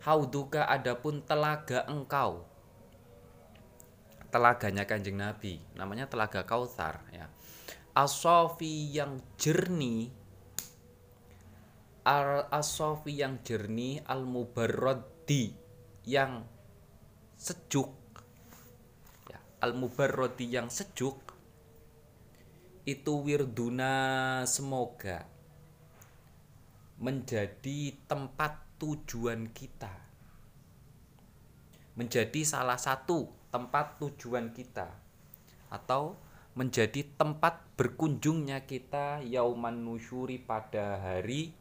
Hauduka 0.00 0.64
adapun 0.70 1.20
telaga 1.26 1.84
engkau. 1.90 2.46
Telaganya 4.32 4.84
Kanjeng 4.84 5.16
Nabi, 5.16 5.60
namanya 5.76 6.08
telaga 6.08 6.44
Kautsar 6.44 7.00
ya 7.08 7.24
asofi 7.96 8.92
yang 8.92 9.16
jernih 9.40 10.12
al 12.04 12.44
asofi 12.52 13.24
yang 13.24 13.40
jernih 13.40 14.04
al 14.04 14.28
mubarrodi 14.28 15.56
yang 16.04 16.44
sejuk. 17.34 17.90
Ya, 19.32 19.40
al 19.64 19.74
mubarrodi 19.74 20.46
yang 20.52 20.68
sejuk 20.68 21.18
itu 22.86 23.12
wirduna 23.26 24.44
semoga 24.46 25.26
menjadi 27.02 27.96
tempat 28.06 28.60
tujuan 28.78 29.50
kita. 29.50 29.90
Menjadi 31.96 32.44
salah 32.44 32.76
satu 32.78 33.32
tempat 33.50 33.98
tujuan 33.98 34.52
kita. 34.52 34.86
Atau 35.72 36.14
menjadi 36.56 37.04
tempat 37.20 37.76
berkunjungnya 37.76 38.64
kita 38.64 39.20
yauman 39.22 39.84
nusyuri 39.84 40.40
pada 40.40 40.96
hari 40.98 41.52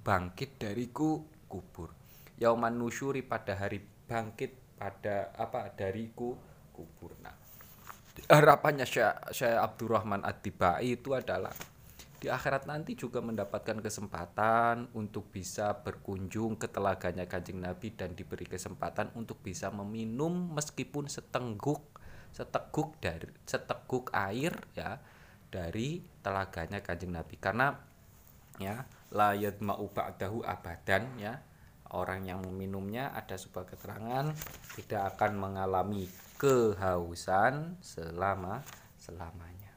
bangkit 0.00 0.56
dariku 0.56 1.20
kubur. 1.44 1.92
Yauman 2.40 2.80
nusyuri 2.80 3.20
pada 3.20 3.52
hari 3.52 3.84
bangkit 3.84 4.80
pada 4.80 5.28
apa 5.36 5.68
dariku 5.76 6.32
kubur. 6.72 7.12
Nah 7.20 7.36
harapannya 8.28 8.88
Syekh 8.88 9.56
Abdurrahman 9.60 10.24
Ad-Dibai 10.26 10.98
itu 10.98 11.12
adalah 11.12 11.52
di 12.20 12.28
akhirat 12.28 12.68
nanti 12.68 12.92
juga 12.92 13.24
mendapatkan 13.24 13.80
kesempatan 13.80 14.92
untuk 14.92 15.32
bisa 15.32 15.72
berkunjung 15.80 16.60
ke 16.60 16.68
telaganya 16.68 17.24
kanjeng 17.24 17.64
Nabi 17.64 17.96
dan 17.96 18.12
diberi 18.12 18.44
kesempatan 18.44 19.16
untuk 19.16 19.40
bisa 19.40 19.72
meminum 19.72 20.52
meskipun 20.52 21.08
setengguk 21.08 21.99
seteguk 22.30 22.96
dari 23.02 23.28
seteguk 23.44 24.10
air 24.14 24.54
ya 24.74 24.98
dari 25.50 26.00
telaganya 26.22 26.80
kanjeng 26.80 27.12
Nabi. 27.12 27.36
Karena 27.36 27.74
ya 28.56 28.86
layat 29.10 29.58
mau 29.60 29.82
ba'dahu 29.90 30.46
abadan 30.46 31.18
ya 31.18 31.34
orang 31.90 32.22
yang 32.26 32.40
meminumnya 32.46 33.10
ada 33.10 33.34
sebuah 33.34 33.66
keterangan 33.66 34.30
tidak 34.78 35.16
akan 35.16 35.32
mengalami 35.34 36.06
kehausan 36.38 37.82
selama 37.82 38.62
selamanya. 38.94 39.74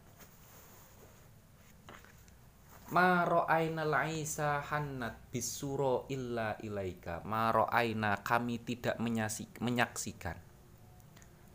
Maro'aina 2.94 3.82
laisa 3.90 4.62
hannat 4.62 5.34
bisuro 5.34 6.06
illa 6.14 6.54
ilaika. 6.62 7.26
Maro'aina 7.26 8.22
kami 8.22 8.62
tidak 8.62 9.02
menyaksikan 9.02 10.53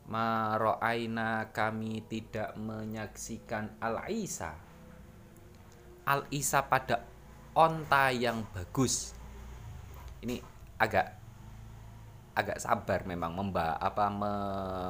Maro'aina 0.08 1.52
kami 1.52 2.04
tidak 2.08 2.56
menyaksikan 2.56 3.76
Al-Isa. 3.76 4.56
Al-Isa 6.08 6.64
pada 6.64 7.04
onta 7.52 8.08
yang 8.08 8.48
bagus. 8.56 9.12
Ini 10.24 10.40
agak 10.80 11.20
agak 12.32 12.58
sabar 12.62 13.04
memang 13.04 13.36
memba, 13.36 13.76
apa 13.76 14.08
me, 14.08 14.32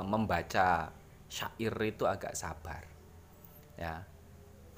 membaca 0.07 0.95
syair 1.27 1.75
itu 1.83 2.07
agak 2.07 2.39
sabar. 2.39 2.87
Ya 3.75 4.07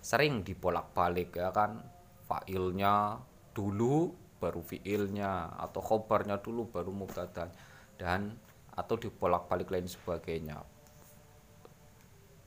sering 0.00 0.40
dibolak-balik 0.40 1.36
ya 1.36 1.52
kan 1.52 1.84
fa'ilnya 2.24 3.20
dulu 3.52 4.16
baru 4.40 4.64
fiilnya 4.64 5.60
atau 5.60 5.84
khobarnya 5.84 6.40
dulu 6.40 6.72
baru 6.72 6.88
mubtada 6.88 7.52
dan 8.00 8.32
atau 8.80 8.96
dibolak-balik 8.96 9.68
lain 9.68 9.84
sebagainya. 9.84 10.64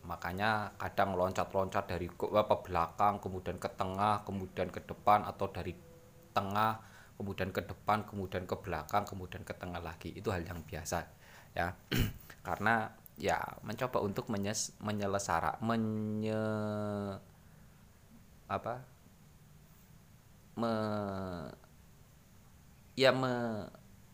Makanya 0.04 0.76
kadang 0.82 1.15
loncat-loncat 1.15 1.88
dari 1.88 2.10
ke 2.12 2.28
belakang 2.65 3.24
kemudian 3.24 3.56
ke 3.56 3.69
tengah 3.72 4.26
kemudian 4.28 4.67
ke 4.67 4.84
depan 4.84 5.24
atau 5.24 5.48
dari 5.48 5.72
tengah 6.36 6.82
kemudian 7.15 7.54
ke 7.54 7.62
depan 7.63 8.04
kemudian 8.04 8.43
ke 8.43 8.58
belakang 8.60 9.06
kemudian 9.06 9.46
ke 9.46 9.54
tengah 9.56 9.80
lagi. 9.80 10.12
Itu 10.12 10.34
hal 10.34 10.43
yang 10.43 10.65
biasa 10.65 11.08
ya. 11.56 11.72
Karena 12.48 12.91
ya 13.15 13.39
mencoba 13.62 14.02
untuk 14.02 14.28
menyes, 14.34 14.74
menyelesara 14.82 15.62
menye 15.62 16.43
apa 18.50 18.84
me 20.60 20.74
ya 23.00 23.10
me 23.15 23.65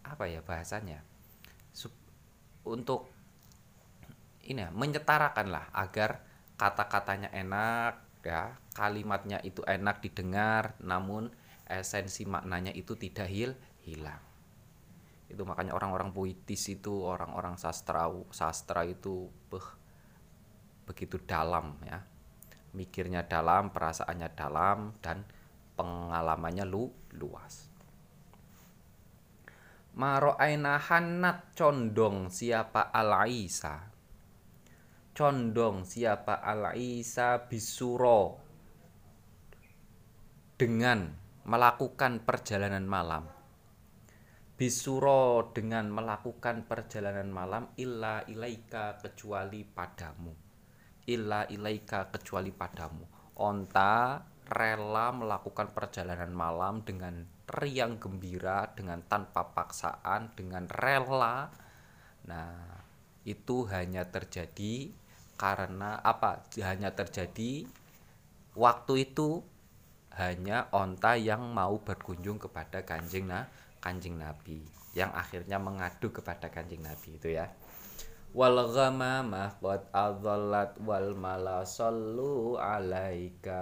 apa 0.06 0.24
ya 0.30 0.40
bahasanya 0.44 1.04
untuk 2.70 3.10
ini 4.46 4.66
ya 4.66 4.70
menyetarakan 4.74 5.48
lah 5.50 5.66
agar 5.74 6.26
kata-katanya 6.58 7.30
enak 7.34 8.02
ya 8.26 8.58
kalimatnya 8.74 9.40
itu 9.46 9.62
enak 9.64 10.02
didengar 10.04 10.76
namun 10.82 11.30
esensi 11.70 12.26
maknanya 12.26 12.74
itu 12.74 12.98
tidak 12.98 13.30
hil 13.30 13.54
hilang. 13.86 14.20
Itu 15.30 15.46
makanya 15.46 15.78
orang-orang 15.78 16.10
puitis 16.10 16.66
itu 16.74 17.06
orang-orang 17.06 17.62
sastra 17.62 18.10
sastra 18.34 18.82
itu 18.90 19.30
beh, 19.54 19.68
begitu 20.90 21.22
dalam 21.22 21.78
ya. 21.86 22.02
Mikirnya 22.74 23.26
dalam 23.26 23.70
perasaannya 23.70 24.30
dalam 24.34 24.98
dan 25.02 25.26
pengalamannya 25.78 26.66
lu 26.66 26.90
luas 27.18 27.69
Maro'aina 30.00 30.80
hanat 30.80 31.52
condong 31.60 32.32
siapa 32.32 32.88
al-Isa 32.88 34.00
condong 35.20 35.84
siapa 35.84 36.40
al-Isa 36.40 37.44
bisuro? 37.44 38.40
Dengan 40.56 41.12
melakukan 41.44 42.24
perjalanan 42.24 42.88
malam. 42.88 43.28
Bisuro 44.56 45.52
dengan 45.52 45.92
melakukan 45.92 46.64
perjalanan 46.64 47.28
malam 47.28 47.68
illa 47.76 48.24
ilaika 48.32 48.96
kecuali 49.04 49.68
padamu. 49.68 50.32
Illa 51.12 51.44
ilaika 51.52 52.08
kecuali 52.16 52.56
padamu. 52.56 53.36
Onta 53.44 54.24
rela 54.48 55.12
melakukan 55.12 55.76
perjalanan 55.76 56.32
malam 56.32 56.80
dengan 56.88 57.28
riang 57.50 57.98
gembira 57.98 58.70
dengan 58.78 59.02
tanpa 59.06 59.52
paksaan 59.54 60.38
dengan 60.38 60.70
rela. 60.70 61.50
Nah 62.30 62.80
itu 63.26 63.68
hanya 63.68 64.08
terjadi 64.08 64.94
karena 65.40 66.00
apa 66.04 66.44
hanya 66.62 66.92
terjadi 66.92 67.64
waktu 68.58 68.94
itu 69.08 69.44
hanya 70.20 70.68
onta 70.76 71.16
yang 71.16 71.48
mau 71.56 71.80
berkunjung 71.80 72.42
kepada 72.42 72.84
kanjeng 72.84 73.32
nah 73.32 73.48
Kanjeng 73.80 74.20
Nabi 74.20 74.60
yang 74.92 75.16
akhirnya 75.16 75.56
mengadu 75.56 76.12
kepada 76.12 76.52
Kanjeng 76.52 76.84
Nabi 76.84 77.16
itu 77.16 77.32
ya 77.32 77.48
wal 78.30 78.62
ghamamah 78.70 79.58
qad 79.58 79.90
adhallat 79.90 80.78
wal 80.82 81.18
mala 81.18 81.66
sallu 81.66 82.56
alaika. 82.56 83.62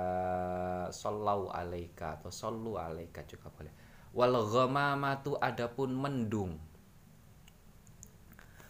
Sallau 0.91 1.51
alaika 1.51 2.19
atau 2.19 2.31
sallu 2.31 2.75
alaika 2.75 3.23
juga 3.23 3.47
boleh. 3.51 3.73
Wal 4.11 4.35
ghamamatu 4.35 5.39
adapun 5.39 5.95
mendung. 5.95 6.59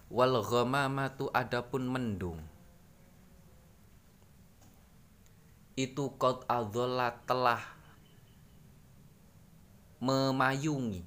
Wal 0.08 0.40
ghamamatu 0.46 1.30
adapun 1.34 1.84
mendung. 1.90 2.40
Itu 5.78 6.18
qad 6.18 6.46
adhallat 6.50 7.22
telah 7.30 7.62
memayungi. 10.02 11.02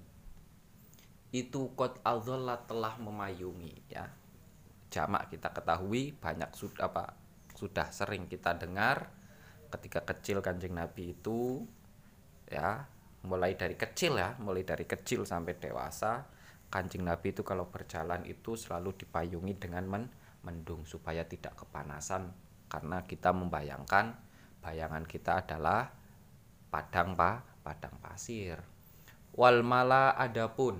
Itu 1.30 1.70
kot 1.78 2.02
alzola 2.02 2.58
telah 2.66 2.98
memayungi 2.98 3.86
ya 3.86 4.10
jamak 4.90 5.30
kita 5.30 5.54
ketahui 5.54 6.12
banyak 6.18 6.50
sudah 6.52 6.90
apa 6.90 7.14
sudah 7.54 7.88
sering 7.94 8.26
kita 8.26 8.58
dengar 8.58 9.10
ketika 9.70 10.02
kecil 10.02 10.42
kanjeng 10.42 10.74
nabi 10.74 11.14
itu 11.14 11.62
ya 12.50 12.84
mulai 13.22 13.54
dari 13.54 13.78
kecil 13.78 14.18
ya 14.18 14.34
mulai 14.42 14.66
dari 14.66 14.84
kecil 14.84 15.22
sampai 15.22 15.54
dewasa 15.56 16.26
kanjeng 16.70 17.06
nabi 17.06 17.30
itu 17.30 17.46
kalau 17.46 17.70
berjalan 17.70 18.26
itu 18.26 18.58
selalu 18.58 18.94
dipayungi 18.98 19.54
dengan 19.58 19.84
men 19.86 20.04
mendung 20.44 20.88
supaya 20.88 21.24
tidak 21.24 21.56
kepanasan. 21.56 22.32
Karena 22.70 23.02
kita 23.04 23.34
membayangkan 23.34 24.14
bayangan 24.62 25.04
kita 25.04 25.42
adalah 25.42 25.90
padang 26.70 27.18
pa 27.18 27.42
padang 27.60 27.98
pasir. 27.98 28.62
Wal 29.34 29.66
mala 29.66 30.14
adapun 30.14 30.78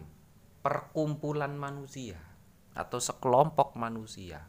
perkumpulan 0.63 1.55
manusia 1.59 2.30
atau 2.75 2.99
sekelompok 3.03 3.75
manusia. 3.75 4.47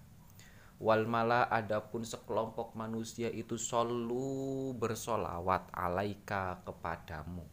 Wal 0.81 1.05
mala 1.05 1.45
adapun 1.45 2.01
sekelompok 2.01 2.73
manusia 2.73 3.29
itu 3.29 3.53
solu 3.53 4.73
bersolawat 4.73 5.69
alaika 5.69 6.65
kepadamu. 6.65 7.45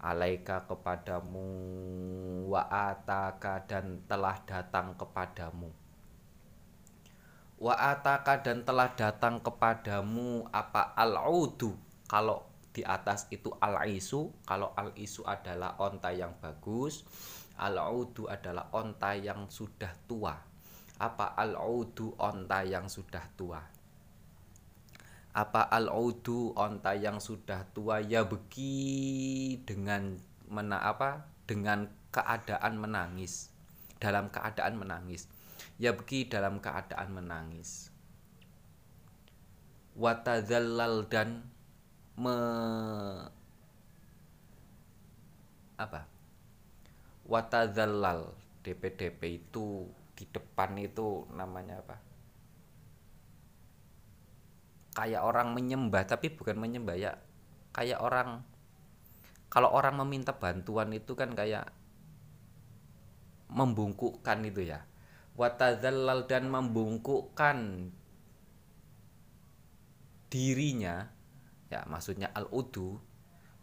Alaika 0.00 0.64
kepadamu 0.64 1.48
wa 2.48 2.64
ataka 2.68 3.68
dan 3.68 4.00
telah 4.08 4.40
datang 4.48 4.96
kepadamu. 4.96 5.68
Wa 7.60 7.74
ataka 7.76 8.40
dan 8.40 8.64
telah 8.64 8.92
datang 8.96 9.40
kepadamu 9.44 10.48
apa 10.52 10.96
al-udu? 10.96 11.76
Kalau 12.08 12.54
di 12.74 12.82
atas 12.82 13.30
itu 13.30 13.54
al-isu 13.62 14.34
kalau 14.42 14.74
al-isu 14.74 15.22
adalah 15.22 15.78
onta 15.78 16.10
yang 16.10 16.34
bagus 16.42 17.06
Al-audu 17.54 18.26
adalah 18.26 18.66
onta 18.74 19.14
yang 19.14 19.46
sudah 19.46 19.94
tua. 20.10 20.34
Apa 20.98 21.38
al-audu 21.38 22.14
onta 22.18 22.66
yang 22.66 22.90
sudah 22.90 23.22
tua? 23.38 23.62
Apa 25.34 25.66
al-audu 25.70 26.54
onta 26.54 26.94
yang 26.94 27.18
sudah 27.18 27.66
tua 27.74 28.02
ya 28.02 28.26
beki 28.26 29.62
dengan 29.66 30.18
mena 30.50 30.82
apa? 30.82 31.26
Dengan 31.46 31.90
keadaan 32.10 32.78
menangis. 32.78 33.50
Dalam 34.02 34.30
keadaan 34.34 34.74
menangis. 34.78 35.30
Ya 35.78 35.94
beki 35.94 36.30
dalam 36.30 36.58
keadaan 36.58 37.10
menangis. 37.14 37.90
Watadzallal 39.94 41.06
dan 41.06 41.46
me 42.18 42.38
apa? 45.78 46.13
Watadzallal 47.24 48.32
DP-DP 48.64 49.20
itu 49.44 49.88
di 50.14 50.24
depan 50.30 50.76
itu 50.80 51.28
namanya 51.32 51.80
apa? 51.80 51.96
Kayak 54.94 55.26
orang 55.26 55.52
menyembah 55.52 56.06
tapi 56.06 56.30
bukan 56.30 56.56
menyembah 56.56 56.96
ya. 56.96 57.12
Kayak 57.74 58.00
orang 58.00 58.46
kalau 59.50 59.70
orang 59.74 59.98
meminta 60.02 60.34
bantuan 60.34 60.94
itu 60.94 61.18
kan 61.18 61.34
kayak 61.34 61.70
membungkukkan 63.50 64.38
itu 64.46 64.70
ya. 64.70 64.86
Watadzallal 65.34 66.30
dan 66.30 66.46
membungkukkan 66.46 67.90
dirinya 70.30 71.14
ya 71.70 71.86
maksudnya 71.86 72.30
al-udu 72.34 72.98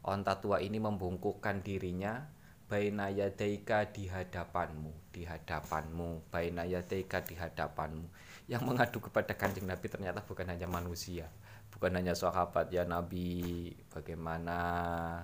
onta 0.07 0.39
tua 0.39 0.63
ini 0.63 0.79
membungkukkan 0.79 1.59
dirinya 1.63 2.31
baina 2.71 3.11
yadaika 3.11 3.91
di 3.91 4.07
hadapanmu 4.07 5.11
di 5.11 5.27
hadapanmu. 5.27 6.31
Baina 6.31 6.63
yadaika 6.63 7.19
di 7.19 7.35
hadapanmu. 7.35 8.07
Yang 8.47 8.63
mengadu 8.63 9.03
kepada 9.03 9.35
kanjeng 9.35 9.67
nabi 9.67 9.91
ternyata 9.91 10.23
bukan 10.23 10.47
hanya 10.47 10.71
manusia 10.71 11.27
bukan 11.71 11.97
hanya 11.97 12.13
sahabat 12.13 12.69
ya 12.69 12.85
nabi 12.85 13.71
bagaimana 13.89 14.59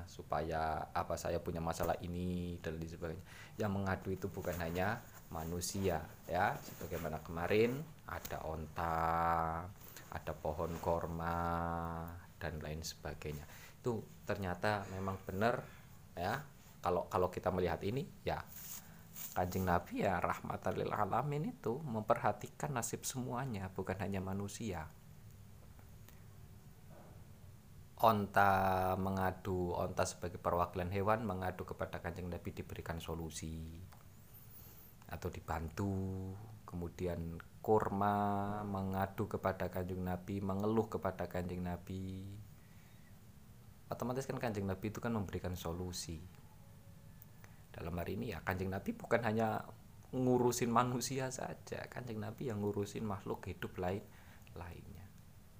supaya 0.09 0.89
apa 0.95 1.13
saya 1.19 1.37
punya 1.43 1.61
masalah 1.61 1.93
ini 2.01 2.57
dan 2.63 2.81
lain 2.81 2.89
sebagainya. 2.89 3.25
Yang 3.61 3.71
mengadu 3.77 4.09
itu 4.09 4.27
bukan 4.31 4.57
hanya 4.57 5.03
manusia 5.29 6.01
ya. 6.25 6.57
Sebagaimana 6.57 7.21
kemarin 7.21 7.77
ada 8.09 8.41
onta 8.47 8.97
ada 10.07 10.33
pohon 10.33 10.71
korma 10.81 11.37
dan 12.41 12.57
lain 12.63 12.81
sebagainya. 12.81 13.45
Itu 13.77 14.01
ternyata 14.25 14.87
memang 14.95 15.19
benar 15.29 15.61
ya 16.17 16.41
kalau 16.81 17.09
kalau 17.09 17.27
kita 17.33 17.49
melihat 17.49 17.81
ini 17.81 18.05
ya 18.21 18.41
kanjeng 19.33 19.65
Nabi 19.65 20.05
ya 20.05 20.21
rahmatan 20.21 20.77
lil 20.77 20.93
alamin 20.93 21.53
itu 21.53 21.81
memperhatikan 21.81 22.73
nasib 22.73 23.05
semuanya 23.05 23.69
bukan 23.73 23.97
hanya 24.01 24.21
manusia. 24.21 24.89
Onta 27.97 28.93
mengadu 29.01 29.73
onta 29.73 30.05
sebagai 30.05 30.37
perwakilan 30.37 30.93
hewan 30.93 31.25
mengadu 31.25 31.65
kepada 31.65 31.97
kanjeng 31.97 32.29
Nabi 32.29 32.53
diberikan 32.53 33.01
solusi 33.01 33.81
atau 35.09 35.33
dibantu. 35.33 36.33
Kemudian 36.67 37.41
kurma 37.65 38.61
mengadu 38.69 39.25
kepada 39.25 39.73
kanjeng 39.73 40.05
Nabi 40.05 40.45
mengeluh 40.45 40.85
kepada 40.93 41.25
kanjeng 41.25 41.65
Nabi. 41.65 42.21
Otomatis 43.89 44.29
kan 44.29 44.37
kanjeng 44.37 44.69
Nabi 44.69 44.93
itu 44.93 45.01
kan 45.01 45.15
memberikan 45.15 45.57
solusi 45.57 46.36
dalam 47.77 47.93
hari 47.93 48.17
ini 48.17 48.33
ya 48.33 48.41
kanjeng 48.41 48.73
Nabi 48.73 48.97
bukan 48.97 49.21
hanya 49.21 49.61
ngurusin 50.09 50.73
manusia 50.73 51.29
saja. 51.29 51.85
Kanjeng 51.91 52.17
Nabi 52.17 52.49
yang 52.49 52.63
ngurusin 52.65 53.05
makhluk 53.05 53.45
hidup 53.45 53.77
lain 53.77 54.01
lainnya. 54.57 55.05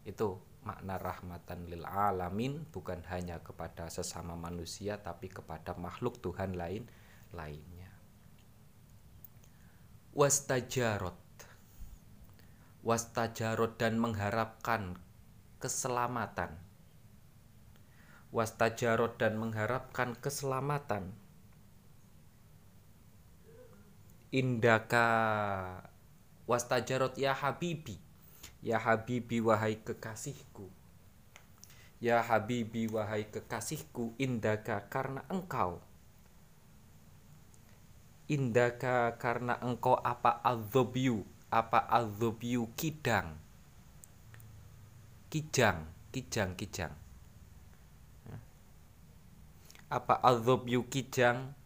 Itu 0.02 0.42
makna 0.66 0.98
rahmatan 1.00 1.70
lil 1.70 1.86
alamin 1.86 2.66
bukan 2.74 3.06
hanya 3.14 3.40
kepada 3.40 3.88
sesama 3.88 4.36
manusia 4.36 5.00
tapi 5.00 5.30
kepada 5.30 5.78
makhluk 5.78 6.20
Tuhan 6.24 6.58
lain 6.58 6.90
lainnya. 7.36 7.92
Wastajarot. 10.18 11.22
Wastajarot 12.82 13.78
dan 13.78 14.02
mengharapkan 14.02 14.98
keselamatan. 15.62 16.56
Wastajarot 18.34 19.20
dan 19.22 19.38
mengharapkan 19.38 20.16
keselamatan 20.18 21.16
indaka 24.38 25.06
wastajarot 26.46 27.18
ya 27.18 27.34
habibi. 27.34 27.98
Ya 28.62 28.78
habibi 28.78 29.42
wahai 29.42 29.82
kekasihku. 29.82 30.70
Ya 31.98 32.22
habibi 32.22 32.86
wahai 32.86 33.26
kekasihku 33.26 34.14
indaka 34.22 34.86
karena 34.94 35.26
engkau. 35.34 35.82
Indaka 38.30 39.18
karena 39.18 39.58
engkau 39.66 39.98
apa 39.98 40.38
azobiu 40.46 41.26
apa 41.50 41.90
azobiu 41.90 42.70
kidang. 42.78 43.42
Kijang 45.34 45.90
kijang 46.14 46.54
kijang. 46.54 46.94
Apa 49.90 50.20
azobiu 50.22 50.86
kijang 50.92 51.57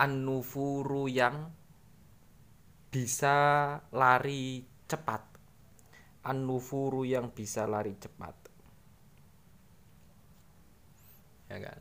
an-nufuru 0.00 1.12
yang 1.12 1.52
bisa 2.88 3.36
lari 3.92 4.64
cepat. 4.88 5.20
An-nufuru 6.24 7.04
yang 7.04 7.28
bisa 7.36 7.68
lari 7.68 7.92
cepat. 8.00 8.36
Ya 11.52 11.60
kan? 11.60 11.80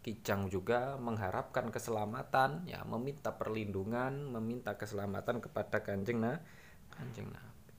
Kijang 0.00 0.50
juga 0.50 0.96
mengharapkan 0.96 1.68
keselamatan 1.68 2.64
ya 2.64 2.80
meminta 2.88 3.36
perlindungan 3.36 4.32
meminta 4.32 4.72
keselamatan 4.80 5.44
kepada 5.44 5.84
kanjeng 5.84 6.24
nah 6.24 6.40
kanjeng 6.88 7.28
Nabi. 7.28 7.72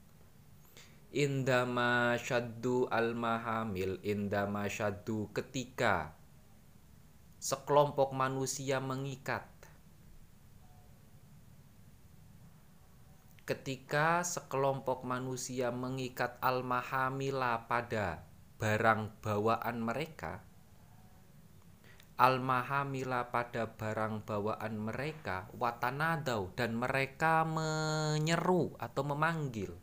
Indama 1.18 2.14
syaddu 2.22 2.86
al 2.94 3.18
mahamil 3.18 3.98
indama 4.06 4.70
syaddu 4.70 5.34
ketika 5.34 6.14
sekelompok 7.42 8.14
manusia 8.14 8.78
mengikat 8.78 9.51
ketika 13.44 14.22
sekelompok 14.22 15.04
manusia 15.04 15.74
mengikat 15.74 16.38
al-mahamila 16.40 17.66
pada 17.66 18.26
barang 18.62 19.22
bawaan 19.22 19.82
mereka 19.82 20.46
al-mahamila 22.22 23.34
pada 23.34 23.66
barang 23.66 24.22
bawaan 24.22 24.78
mereka 24.78 25.50
watanadau 25.58 26.54
dan 26.54 26.78
mereka 26.78 27.42
menyeru 27.42 28.78
atau 28.78 29.02
memanggil. 29.02 29.74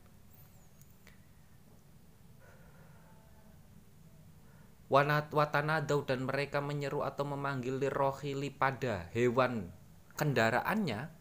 Wanat 4.86 5.34
watanadau 5.34 6.06
dan 6.06 6.30
mereka 6.30 6.62
menyeru 6.62 7.02
atau 7.02 7.26
memanggil 7.26 7.76
lirohili 7.82 8.54
pada 8.54 9.10
hewan 9.10 9.74
kendaraannya 10.14 11.17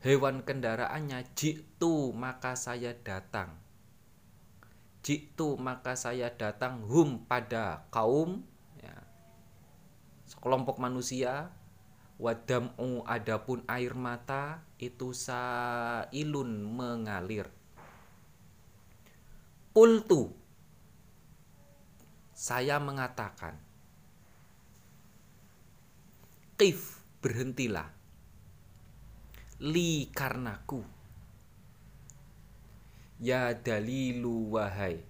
hewan 0.00 0.40
kendaraannya 0.44 1.28
jitu 1.36 2.12
maka 2.16 2.56
saya 2.56 2.96
datang. 2.96 3.60
Jitu 5.00 5.56
maka 5.56 5.96
saya 5.96 6.32
datang 6.32 6.84
hum 6.84 7.24
pada 7.24 7.88
kaum 7.88 8.44
ya, 8.80 8.96
sekelompok 10.28 10.76
manusia 10.76 11.52
wadam'u 12.20 13.00
adapun 13.08 13.64
air 13.64 13.96
mata 13.96 14.60
itu 14.76 15.16
sailun 15.16 16.68
mengalir. 16.68 17.48
Pultu 19.72 20.36
saya 22.36 22.76
mengatakan 22.80 23.56
kif 26.60 27.00
berhentilah 27.24 27.99
li 29.60 30.08
karnaku. 30.08 30.80
Ya 33.20 33.52
dalilu 33.52 34.56
wahai. 34.56 35.04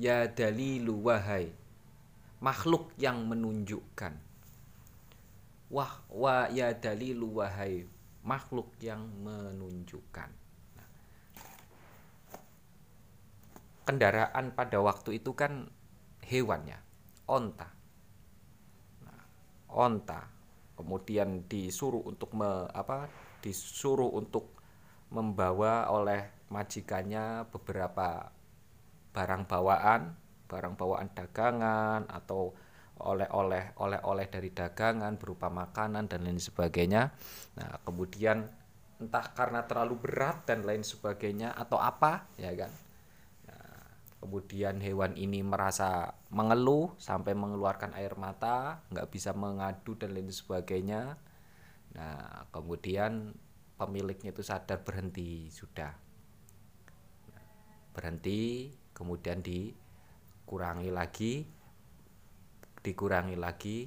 Ya 0.00 0.24
dalilu 0.24 1.04
wahai. 1.04 1.52
Makhluk 2.40 2.96
yang 2.96 3.28
menunjukkan. 3.28 4.16
Wah 5.68 5.92
wa 6.08 6.48
ya 6.48 6.72
dalilu 6.72 7.44
wahai. 7.44 7.84
Makhluk 8.24 8.72
yang 8.80 9.04
menunjukkan. 9.20 10.30
Nah, 10.80 10.90
kendaraan 13.84 14.56
pada 14.56 14.80
waktu 14.80 15.20
itu 15.20 15.36
kan 15.36 15.68
hewannya. 16.24 16.80
Onta. 17.28 17.68
Nah, 19.04 19.20
onta. 19.68 20.32
Kemudian 20.74 21.44
disuruh 21.44 22.00
untuk 22.08 22.32
me, 22.32 22.64
apa 22.72 23.06
disuruh 23.44 24.08
untuk 24.08 24.56
membawa 25.12 25.92
oleh 25.92 26.48
majikannya 26.48 27.44
beberapa 27.52 28.32
barang 29.12 29.44
bawaan, 29.44 30.16
barang 30.48 30.74
bawaan 30.80 31.12
dagangan 31.12 32.08
atau 32.08 32.56
oleh-oleh 32.94 33.76
oleh-oleh 33.76 34.26
dari 34.32 34.48
dagangan 34.48 35.20
berupa 35.20 35.52
makanan 35.52 36.08
dan 36.08 36.24
lain 36.24 36.40
sebagainya. 36.40 37.12
Nah, 37.60 37.84
kemudian 37.84 38.48
entah 38.96 39.26
karena 39.36 39.66
terlalu 39.68 40.00
berat 40.00 40.48
dan 40.48 40.64
lain 40.64 40.80
sebagainya 40.80 41.52
atau 41.52 41.76
apa, 41.76 42.24
ya 42.40 42.54
kan. 42.56 42.72
Nah, 43.50 43.82
kemudian 44.24 44.80
hewan 44.80 45.18
ini 45.20 45.44
merasa 45.44 46.16
mengeluh 46.32 46.96
sampai 46.96 47.36
mengeluarkan 47.36 47.92
air 47.98 48.16
mata, 48.16 48.80
nggak 48.88 49.10
bisa 49.10 49.36
mengadu 49.36 49.98
dan 49.98 50.16
lain 50.16 50.30
sebagainya 50.32 51.18
Nah, 51.94 52.50
kemudian 52.50 53.30
pemiliknya 53.78 54.34
itu 54.34 54.42
sadar 54.42 54.82
berhenti 54.82 55.50
sudah. 55.50 56.02
berhenti, 57.94 58.74
kemudian 58.90 59.38
dikurangi 59.38 60.90
lagi, 60.90 61.46
dikurangi 62.82 63.38
lagi 63.38 63.86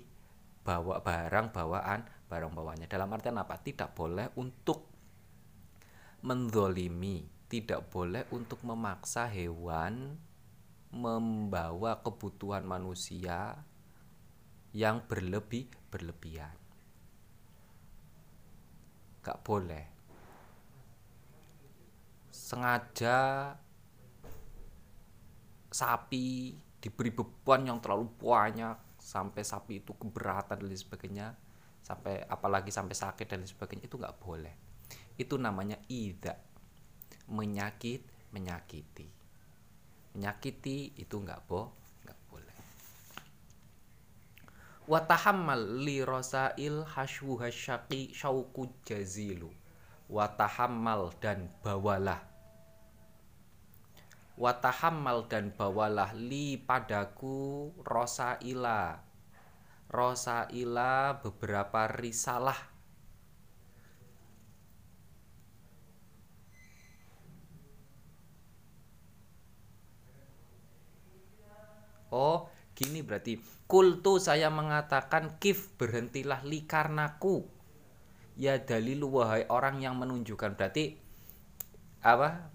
bawa 0.63 1.04
barang 1.04 1.52
bawaan 1.52 2.08
barang 2.32 2.56
bawanya. 2.56 2.88
Dalam 2.88 3.12
artian 3.12 3.36
apa? 3.36 3.60
Tidak 3.60 3.91
boleh 3.91 4.32
untuk 4.39 4.88
mendolimi, 6.24 7.28
tidak 7.52 7.91
boleh 7.91 8.24
untuk 8.32 8.63
memaksa 8.63 9.28
hewan 9.28 10.15
membawa 10.96 12.00
kebutuhan 12.00 12.63
manusia 12.63 13.60
yang 14.72 15.04
berlebih 15.04 15.67
berlebihan 15.91 16.66
gak 19.28 19.44
boleh. 19.44 19.86
Sengaja 22.32 23.52
sapi 25.68 26.56
diberi 26.80 27.12
beban 27.12 27.68
yang 27.68 27.84
terlalu 27.84 28.08
banyak 28.16 28.96
sampai 28.96 29.44
sapi 29.44 29.84
itu 29.84 29.92
keberatan 30.00 30.63
dan 30.63 30.72
sebagainya 30.72 31.28
sampai 31.84 32.24
apalagi 32.24 32.72
sampai 32.72 32.96
sakit 32.96 33.28
dan 33.28 33.44
sebagainya 33.44 33.92
itu 33.92 34.00
nggak 34.00 34.18
boleh. 34.24 34.56
Itu 35.20 35.36
namanya 35.36 35.76
ida. 35.92 36.40
Menyakit 37.28 38.32
menyakiti. 38.32 39.08
Menyakiti 40.16 40.96
itu 40.96 41.16
nggak 41.20 41.44
boh 44.88 44.95
watahammal 44.95 45.84
li 45.84 46.00
rosail 46.00 46.88
haswu 46.88 47.36
hasyaki 47.43 48.15
syauku 48.15 48.71
jazilu. 48.88 49.52
Watahammal 50.08 51.12
dan 51.19 51.52
bawalah. 51.60 52.23
Watahammal 54.39 55.28
dan 55.28 55.52
bawalah 55.52 56.15
li 56.15 56.56
padaku 56.56 57.76
rosa 57.84 58.39
ila 58.39 59.04
rosa 59.91 60.47
ila 60.56 61.19
beberapa 61.19 61.91
risalah. 61.91 62.56
Oh, 72.08 72.47
gini 72.78 73.02
berarti 73.02 73.42
kultu 73.66 74.22
saya 74.22 74.54
mengatakan 74.54 75.42
kif 75.42 75.74
berhentilah 75.82 76.46
li 76.46 76.70
karenaku. 76.70 77.50
Ya 78.38 78.62
dalilu 78.62 79.10
wahai 79.10 79.50
orang 79.50 79.82
yang 79.82 79.98
menunjukkan 79.98 80.54
berarti 80.54 80.94
apa? 82.06 82.54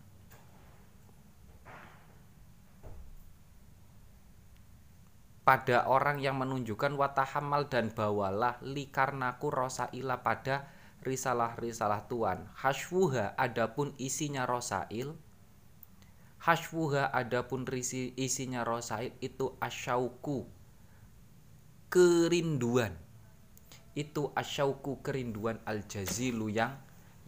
pada 5.42 5.90
orang 5.90 6.22
yang 6.22 6.38
menunjukkan 6.38 6.94
watahamal 6.94 7.66
dan 7.66 7.90
bawalah 7.90 8.62
li 8.62 8.86
karnaku 8.86 9.50
rosaila 9.50 10.22
pada 10.22 10.70
risalah-risalah 11.02 12.06
Tuhan. 12.06 12.46
Hashwuha 12.54 13.34
adapun 13.34 13.90
isinya 13.98 14.46
rosail 14.46 15.18
Hashwuha 16.42 17.14
adapun 17.14 17.62
risi, 17.62 18.10
isinya 18.18 18.66
rosail 18.66 19.14
itu 19.22 19.54
asyauku 19.62 20.42
kerinduan. 21.86 22.98
Itu 23.94 24.34
asyauku 24.34 25.06
kerinduan 25.06 25.62
al 25.62 25.86
jazilu 25.86 26.50
yang 26.50 26.74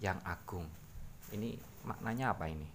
yang 0.02 0.18
agung. 0.26 0.66
Ini 1.30 1.54
maknanya 1.86 2.34
apa 2.34 2.50
ini? 2.50 2.66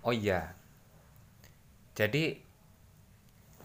Oh 0.00 0.16
iya. 0.16 0.56
Jadi 1.92 2.47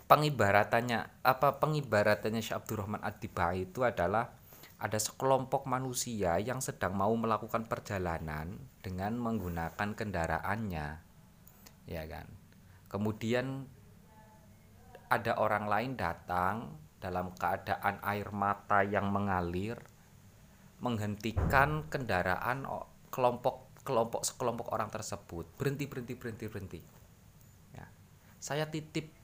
pengibaratannya 0.07 1.23
apa 1.23 1.57
pengibaratannya 1.57 2.41
Syekh 2.43 2.59
Abdurrahman 2.63 3.01
Ad-Dibai 3.01 3.69
itu 3.71 3.87
adalah 3.87 4.35
ada 4.83 4.99
sekelompok 4.99 5.63
manusia 5.63 6.35
yang 6.43 6.59
sedang 6.59 6.99
mau 6.99 7.15
melakukan 7.15 7.71
perjalanan 7.71 8.59
dengan 8.83 9.15
menggunakan 9.15 9.95
kendaraannya. 9.95 10.87
Ya 11.87 12.03
kan? 12.03 12.27
Kemudian 12.91 13.63
ada 15.07 15.39
orang 15.39 15.71
lain 15.71 15.91
datang 15.95 16.75
dalam 16.99 17.31
keadaan 17.39 18.03
air 18.03 18.27
mata 18.35 18.83
yang 18.83 19.07
mengalir 19.07 19.79
menghentikan 20.83 21.87
kendaraan 21.87 22.67
kelompok 23.07 23.71
kelompok 23.87 24.27
sekelompok 24.27 24.67
orang 24.75 24.91
tersebut. 24.91 25.47
Berhenti 25.55 25.87
berhenti 25.87 26.13
berhenti 26.19 26.45
berhenti. 26.51 26.79
Ya. 27.71 27.87
saya 28.43 28.67
titip 28.67 29.22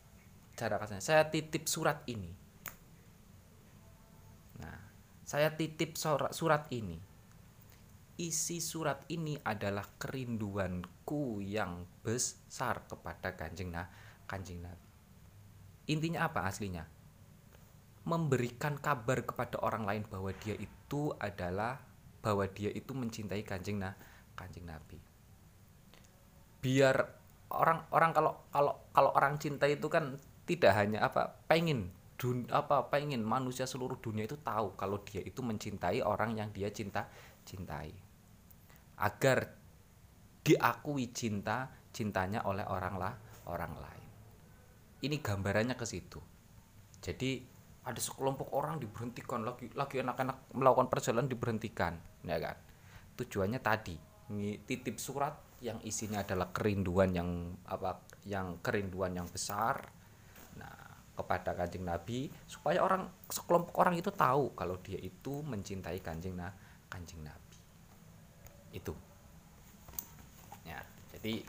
cara 0.59 0.75
kasarnya 0.75 0.99
saya 0.99 1.23
titip 1.31 1.71
surat 1.71 2.03
ini. 2.11 2.35
Nah 4.59 4.79
saya 5.23 5.55
titip 5.55 5.95
surat 5.95 6.67
ini. 6.75 6.99
Isi 8.19 8.59
surat 8.59 9.07
ini 9.07 9.39
adalah 9.39 9.87
kerinduanku 9.95 11.39
yang 11.39 11.87
besar 12.03 12.83
kepada 12.83 13.31
kanjeng 13.39 13.71
nah 13.71 13.87
kanjeng 14.27 14.59
nabi. 14.59 14.89
Intinya 15.87 16.27
apa 16.27 16.43
aslinya? 16.43 16.83
Memberikan 18.03 18.75
kabar 18.75 19.23
kepada 19.23 19.63
orang 19.63 19.87
lain 19.87 20.03
bahwa 20.11 20.35
dia 20.35 20.59
itu 20.59 21.15
adalah 21.15 21.79
bahwa 22.19 22.43
dia 22.51 22.67
itu 22.75 22.91
mencintai 22.91 23.47
kanjeng 23.47 23.79
nah 23.79 23.95
kanjeng 24.35 24.67
nabi. 24.67 24.99
Biar 26.59 26.99
orang 27.55 27.87
orang 27.95 28.11
kalau 28.11 28.31
kalau 28.51 28.73
kalau 28.91 29.15
orang 29.15 29.39
cinta 29.39 29.63
itu 29.63 29.87
kan 29.87 30.19
tidak 30.49 30.73
hanya 30.73 31.05
apa 31.05 31.45
pengen 31.45 31.93
dun 32.17 32.49
apa 32.49 32.89
pengen 32.89 33.21
manusia 33.21 33.69
seluruh 33.69 34.01
dunia 34.01 34.25
itu 34.25 34.35
tahu 34.41 34.73
kalau 34.73 34.99
dia 35.05 35.21
itu 35.21 35.45
mencintai 35.45 36.01
orang 36.01 36.33
yang 36.33 36.49
dia 36.49 36.73
cinta 36.73 37.05
cintai. 37.45 37.93
Agar 38.99 39.53
diakui 40.41 41.13
cinta 41.13 41.69
cintanya 41.93 42.43
oleh 42.49 42.65
orang 42.65 42.97
lah 42.97 43.13
orang 43.45 43.77
lain. 43.77 44.09
Ini 45.05 45.21
gambarannya 45.21 45.77
ke 45.77 45.85
situ. 45.85 46.19
Jadi 46.99 47.39
ada 47.85 48.01
sekelompok 48.01 48.51
orang 48.51 48.81
diberhentikan 48.81 49.45
lagi 49.45 49.71
lagi 49.71 50.03
anak-anak 50.03 50.51
melakukan 50.51 50.91
perjalanan 50.91 51.29
diberhentikan 51.29 51.95
ya 52.25 52.41
kan? 52.41 52.57
Tujuannya 53.15 53.61
tadi 53.61 53.95
titip 54.65 54.99
surat 54.99 55.37
yang 55.63 55.79
isinya 55.87 56.25
adalah 56.25 56.51
kerinduan 56.51 57.15
yang 57.15 57.55
apa 57.69 58.03
yang 58.27 58.59
kerinduan 58.59 59.15
yang 59.15 59.27
besar 59.31 59.98
kepada 61.19 61.51
kanjeng 61.51 61.83
Nabi 61.83 62.31
supaya 62.47 62.79
orang 62.79 63.11
sekelompok 63.27 63.75
orang 63.75 63.99
itu 63.99 64.07
tahu 64.15 64.55
kalau 64.55 64.79
dia 64.79 64.95
itu 64.95 65.43
mencintai 65.43 65.99
kanjeng 65.99 66.39
nah 66.39 66.55
kanjeng 66.87 67.19
Nabi. 67.19 67.57
Itu. 68.71 68.95
Ya 70.63 70.79
jadi 71.11 71.43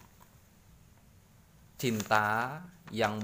cinta 1.79 2.59
yang 2.91 3.23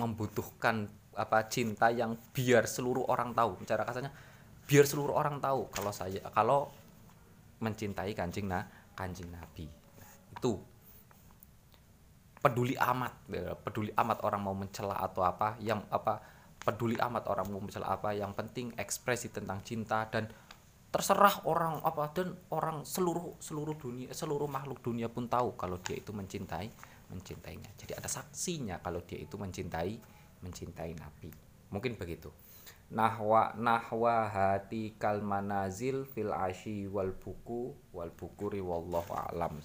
membutuhkan 0.00 0.88
apa 1.12 1.48
cinta 1.52 1.92
yang 1.92 2.16
biar 2.32 2.64
seluruh 2.64 3.04
orang 3.12 3.36
tahu. 3.36 3.60
Cara 3.68 3.84
kasarnya 3.84 4.12
biar 4.64 4.88
seluruh 4.88 5.12
orang 5.12 5.38
tahu 5.38 5.68
kalau 5.68 5.92
saya 5.92 6.24
kalau 6.32 6.72
mencintai 7.60 8.16
kanjeng 8.16 8.48
nah 8.48 8.64
kanjeng 8.96 9.28
Nabi. 9.28 9.68
Nah, 10.00 10.12
itu 10.32 10.75
peduli 12.46 12.78
amat 12.78 13.26
ya, 13.26 13.58
peduli 13.58 13.90
amat 13.90 14.22
orang 14.22 14.40
mau 14.46 14.54
mencela 14.54 14.94
atau 15.02 15.26
apa 15.26 15.58
yang 15.58 15.82
apa 15.90 16.22
peduli 16.62 16.94
amat 16.94 17.26
orang 17.26 17.50
mau 17.50 17.58
mencela 17.58 17.90
apa 17.90 18.14
yang 18.14 18.30
penting 18.38 18.70
ekspresi 18.78 19.34
tentang 19.34 19.66
cinta 19.66 20.06
dan 20.06 20.30
terserah 20.94 21.42
orang 21.50 21.82
apa 21.82 22.14
dan 22.14 22.38
orang 22.54 22.86
seluruh 22.86 23.34
seluruh 23.42 23.74
dunia 23.74 24.14
seluruh 24.14 24.46
makhluk 24.46 24.78
dunia 24.78 25.10
pun 25.10 25.26
tahu 25.26 25.58
kalau 25.58 25.82
dia 25.82 25.98
itu 25.98 26.14
mencintai 26.14 26.70
mencintainya. 27.10 27.70
Jadi 27.78 27.92
ada 27.98 28.06
saksinya 28.06 28.78
kalau 28.82 29.02
dia 29.02 29.18
itu 29.18 29.34
mencintai 29.34 29.94
mencintai 30.42 30.94
nabi. 30.94 31.30
Mungkin 31.74 31.98
begitu. 31.98 32.30
Nahwa 32.94 33.58
nahwa 33.58 34.30
hati 34.30 34.94
kal 34.94 35.18
manazil 35.18 36.06
fil 36.06 36.30
ashi 36.30 36.86
wal 36.86 37.10
buku 37.18 37.74
wal 37.90 38.14
bukuri 38.14 38.62
wallahu 38.62 39.10
alam 39.10 39.58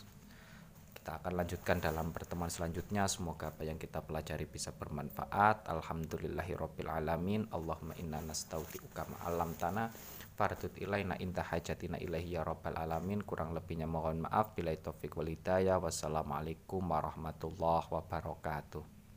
kita 1.01 1.17
akan 1.17 1.33
lanjutkan 1.33 1.81
dalam 1.81 2.13
pertemuan 2.13 2.53
selanjutnya. 2.53 3.09
Semoga 3.09 3.49
apa 3.49 3.65
yang 3.65 3.81
kita 3.81 4.05
pelajari 4.05 4.45
bisa 4.45 4.69
bermanfaat. 4.69 5.65
Alhamdulillahirabbil 5.65 6.93
alamin. 6.93 7.49
Allahumma 7.49 7.97
inna 7.97 8.21
nastauti'uka 8.21 9.25
alam 9.25 9.57
tanah 9.57 9.89
fardut 10.37 10.77
ilaina 10.77 11.17
inta 11.17 11.41
hajatina 11.41 11.97
ilaihi 11.97 12.37
ya 12.37 12.45
rabbal 12.45 12.77
alamin. 12.77 13.25
Kurang 13.25 13.57
lebihnya 13.57 13.89
mohon 13.89 14.29
maaf. 14.29 14.53
Bila 14.53 14.69
taufik 14.77 15.17
wal 15.17 15.33
hidayah. 15.33 15.81
Wassalamualaikum 15.81 16.85
warahmatullahi 16.85 17.89
wabarakatuh. 17.89 19.00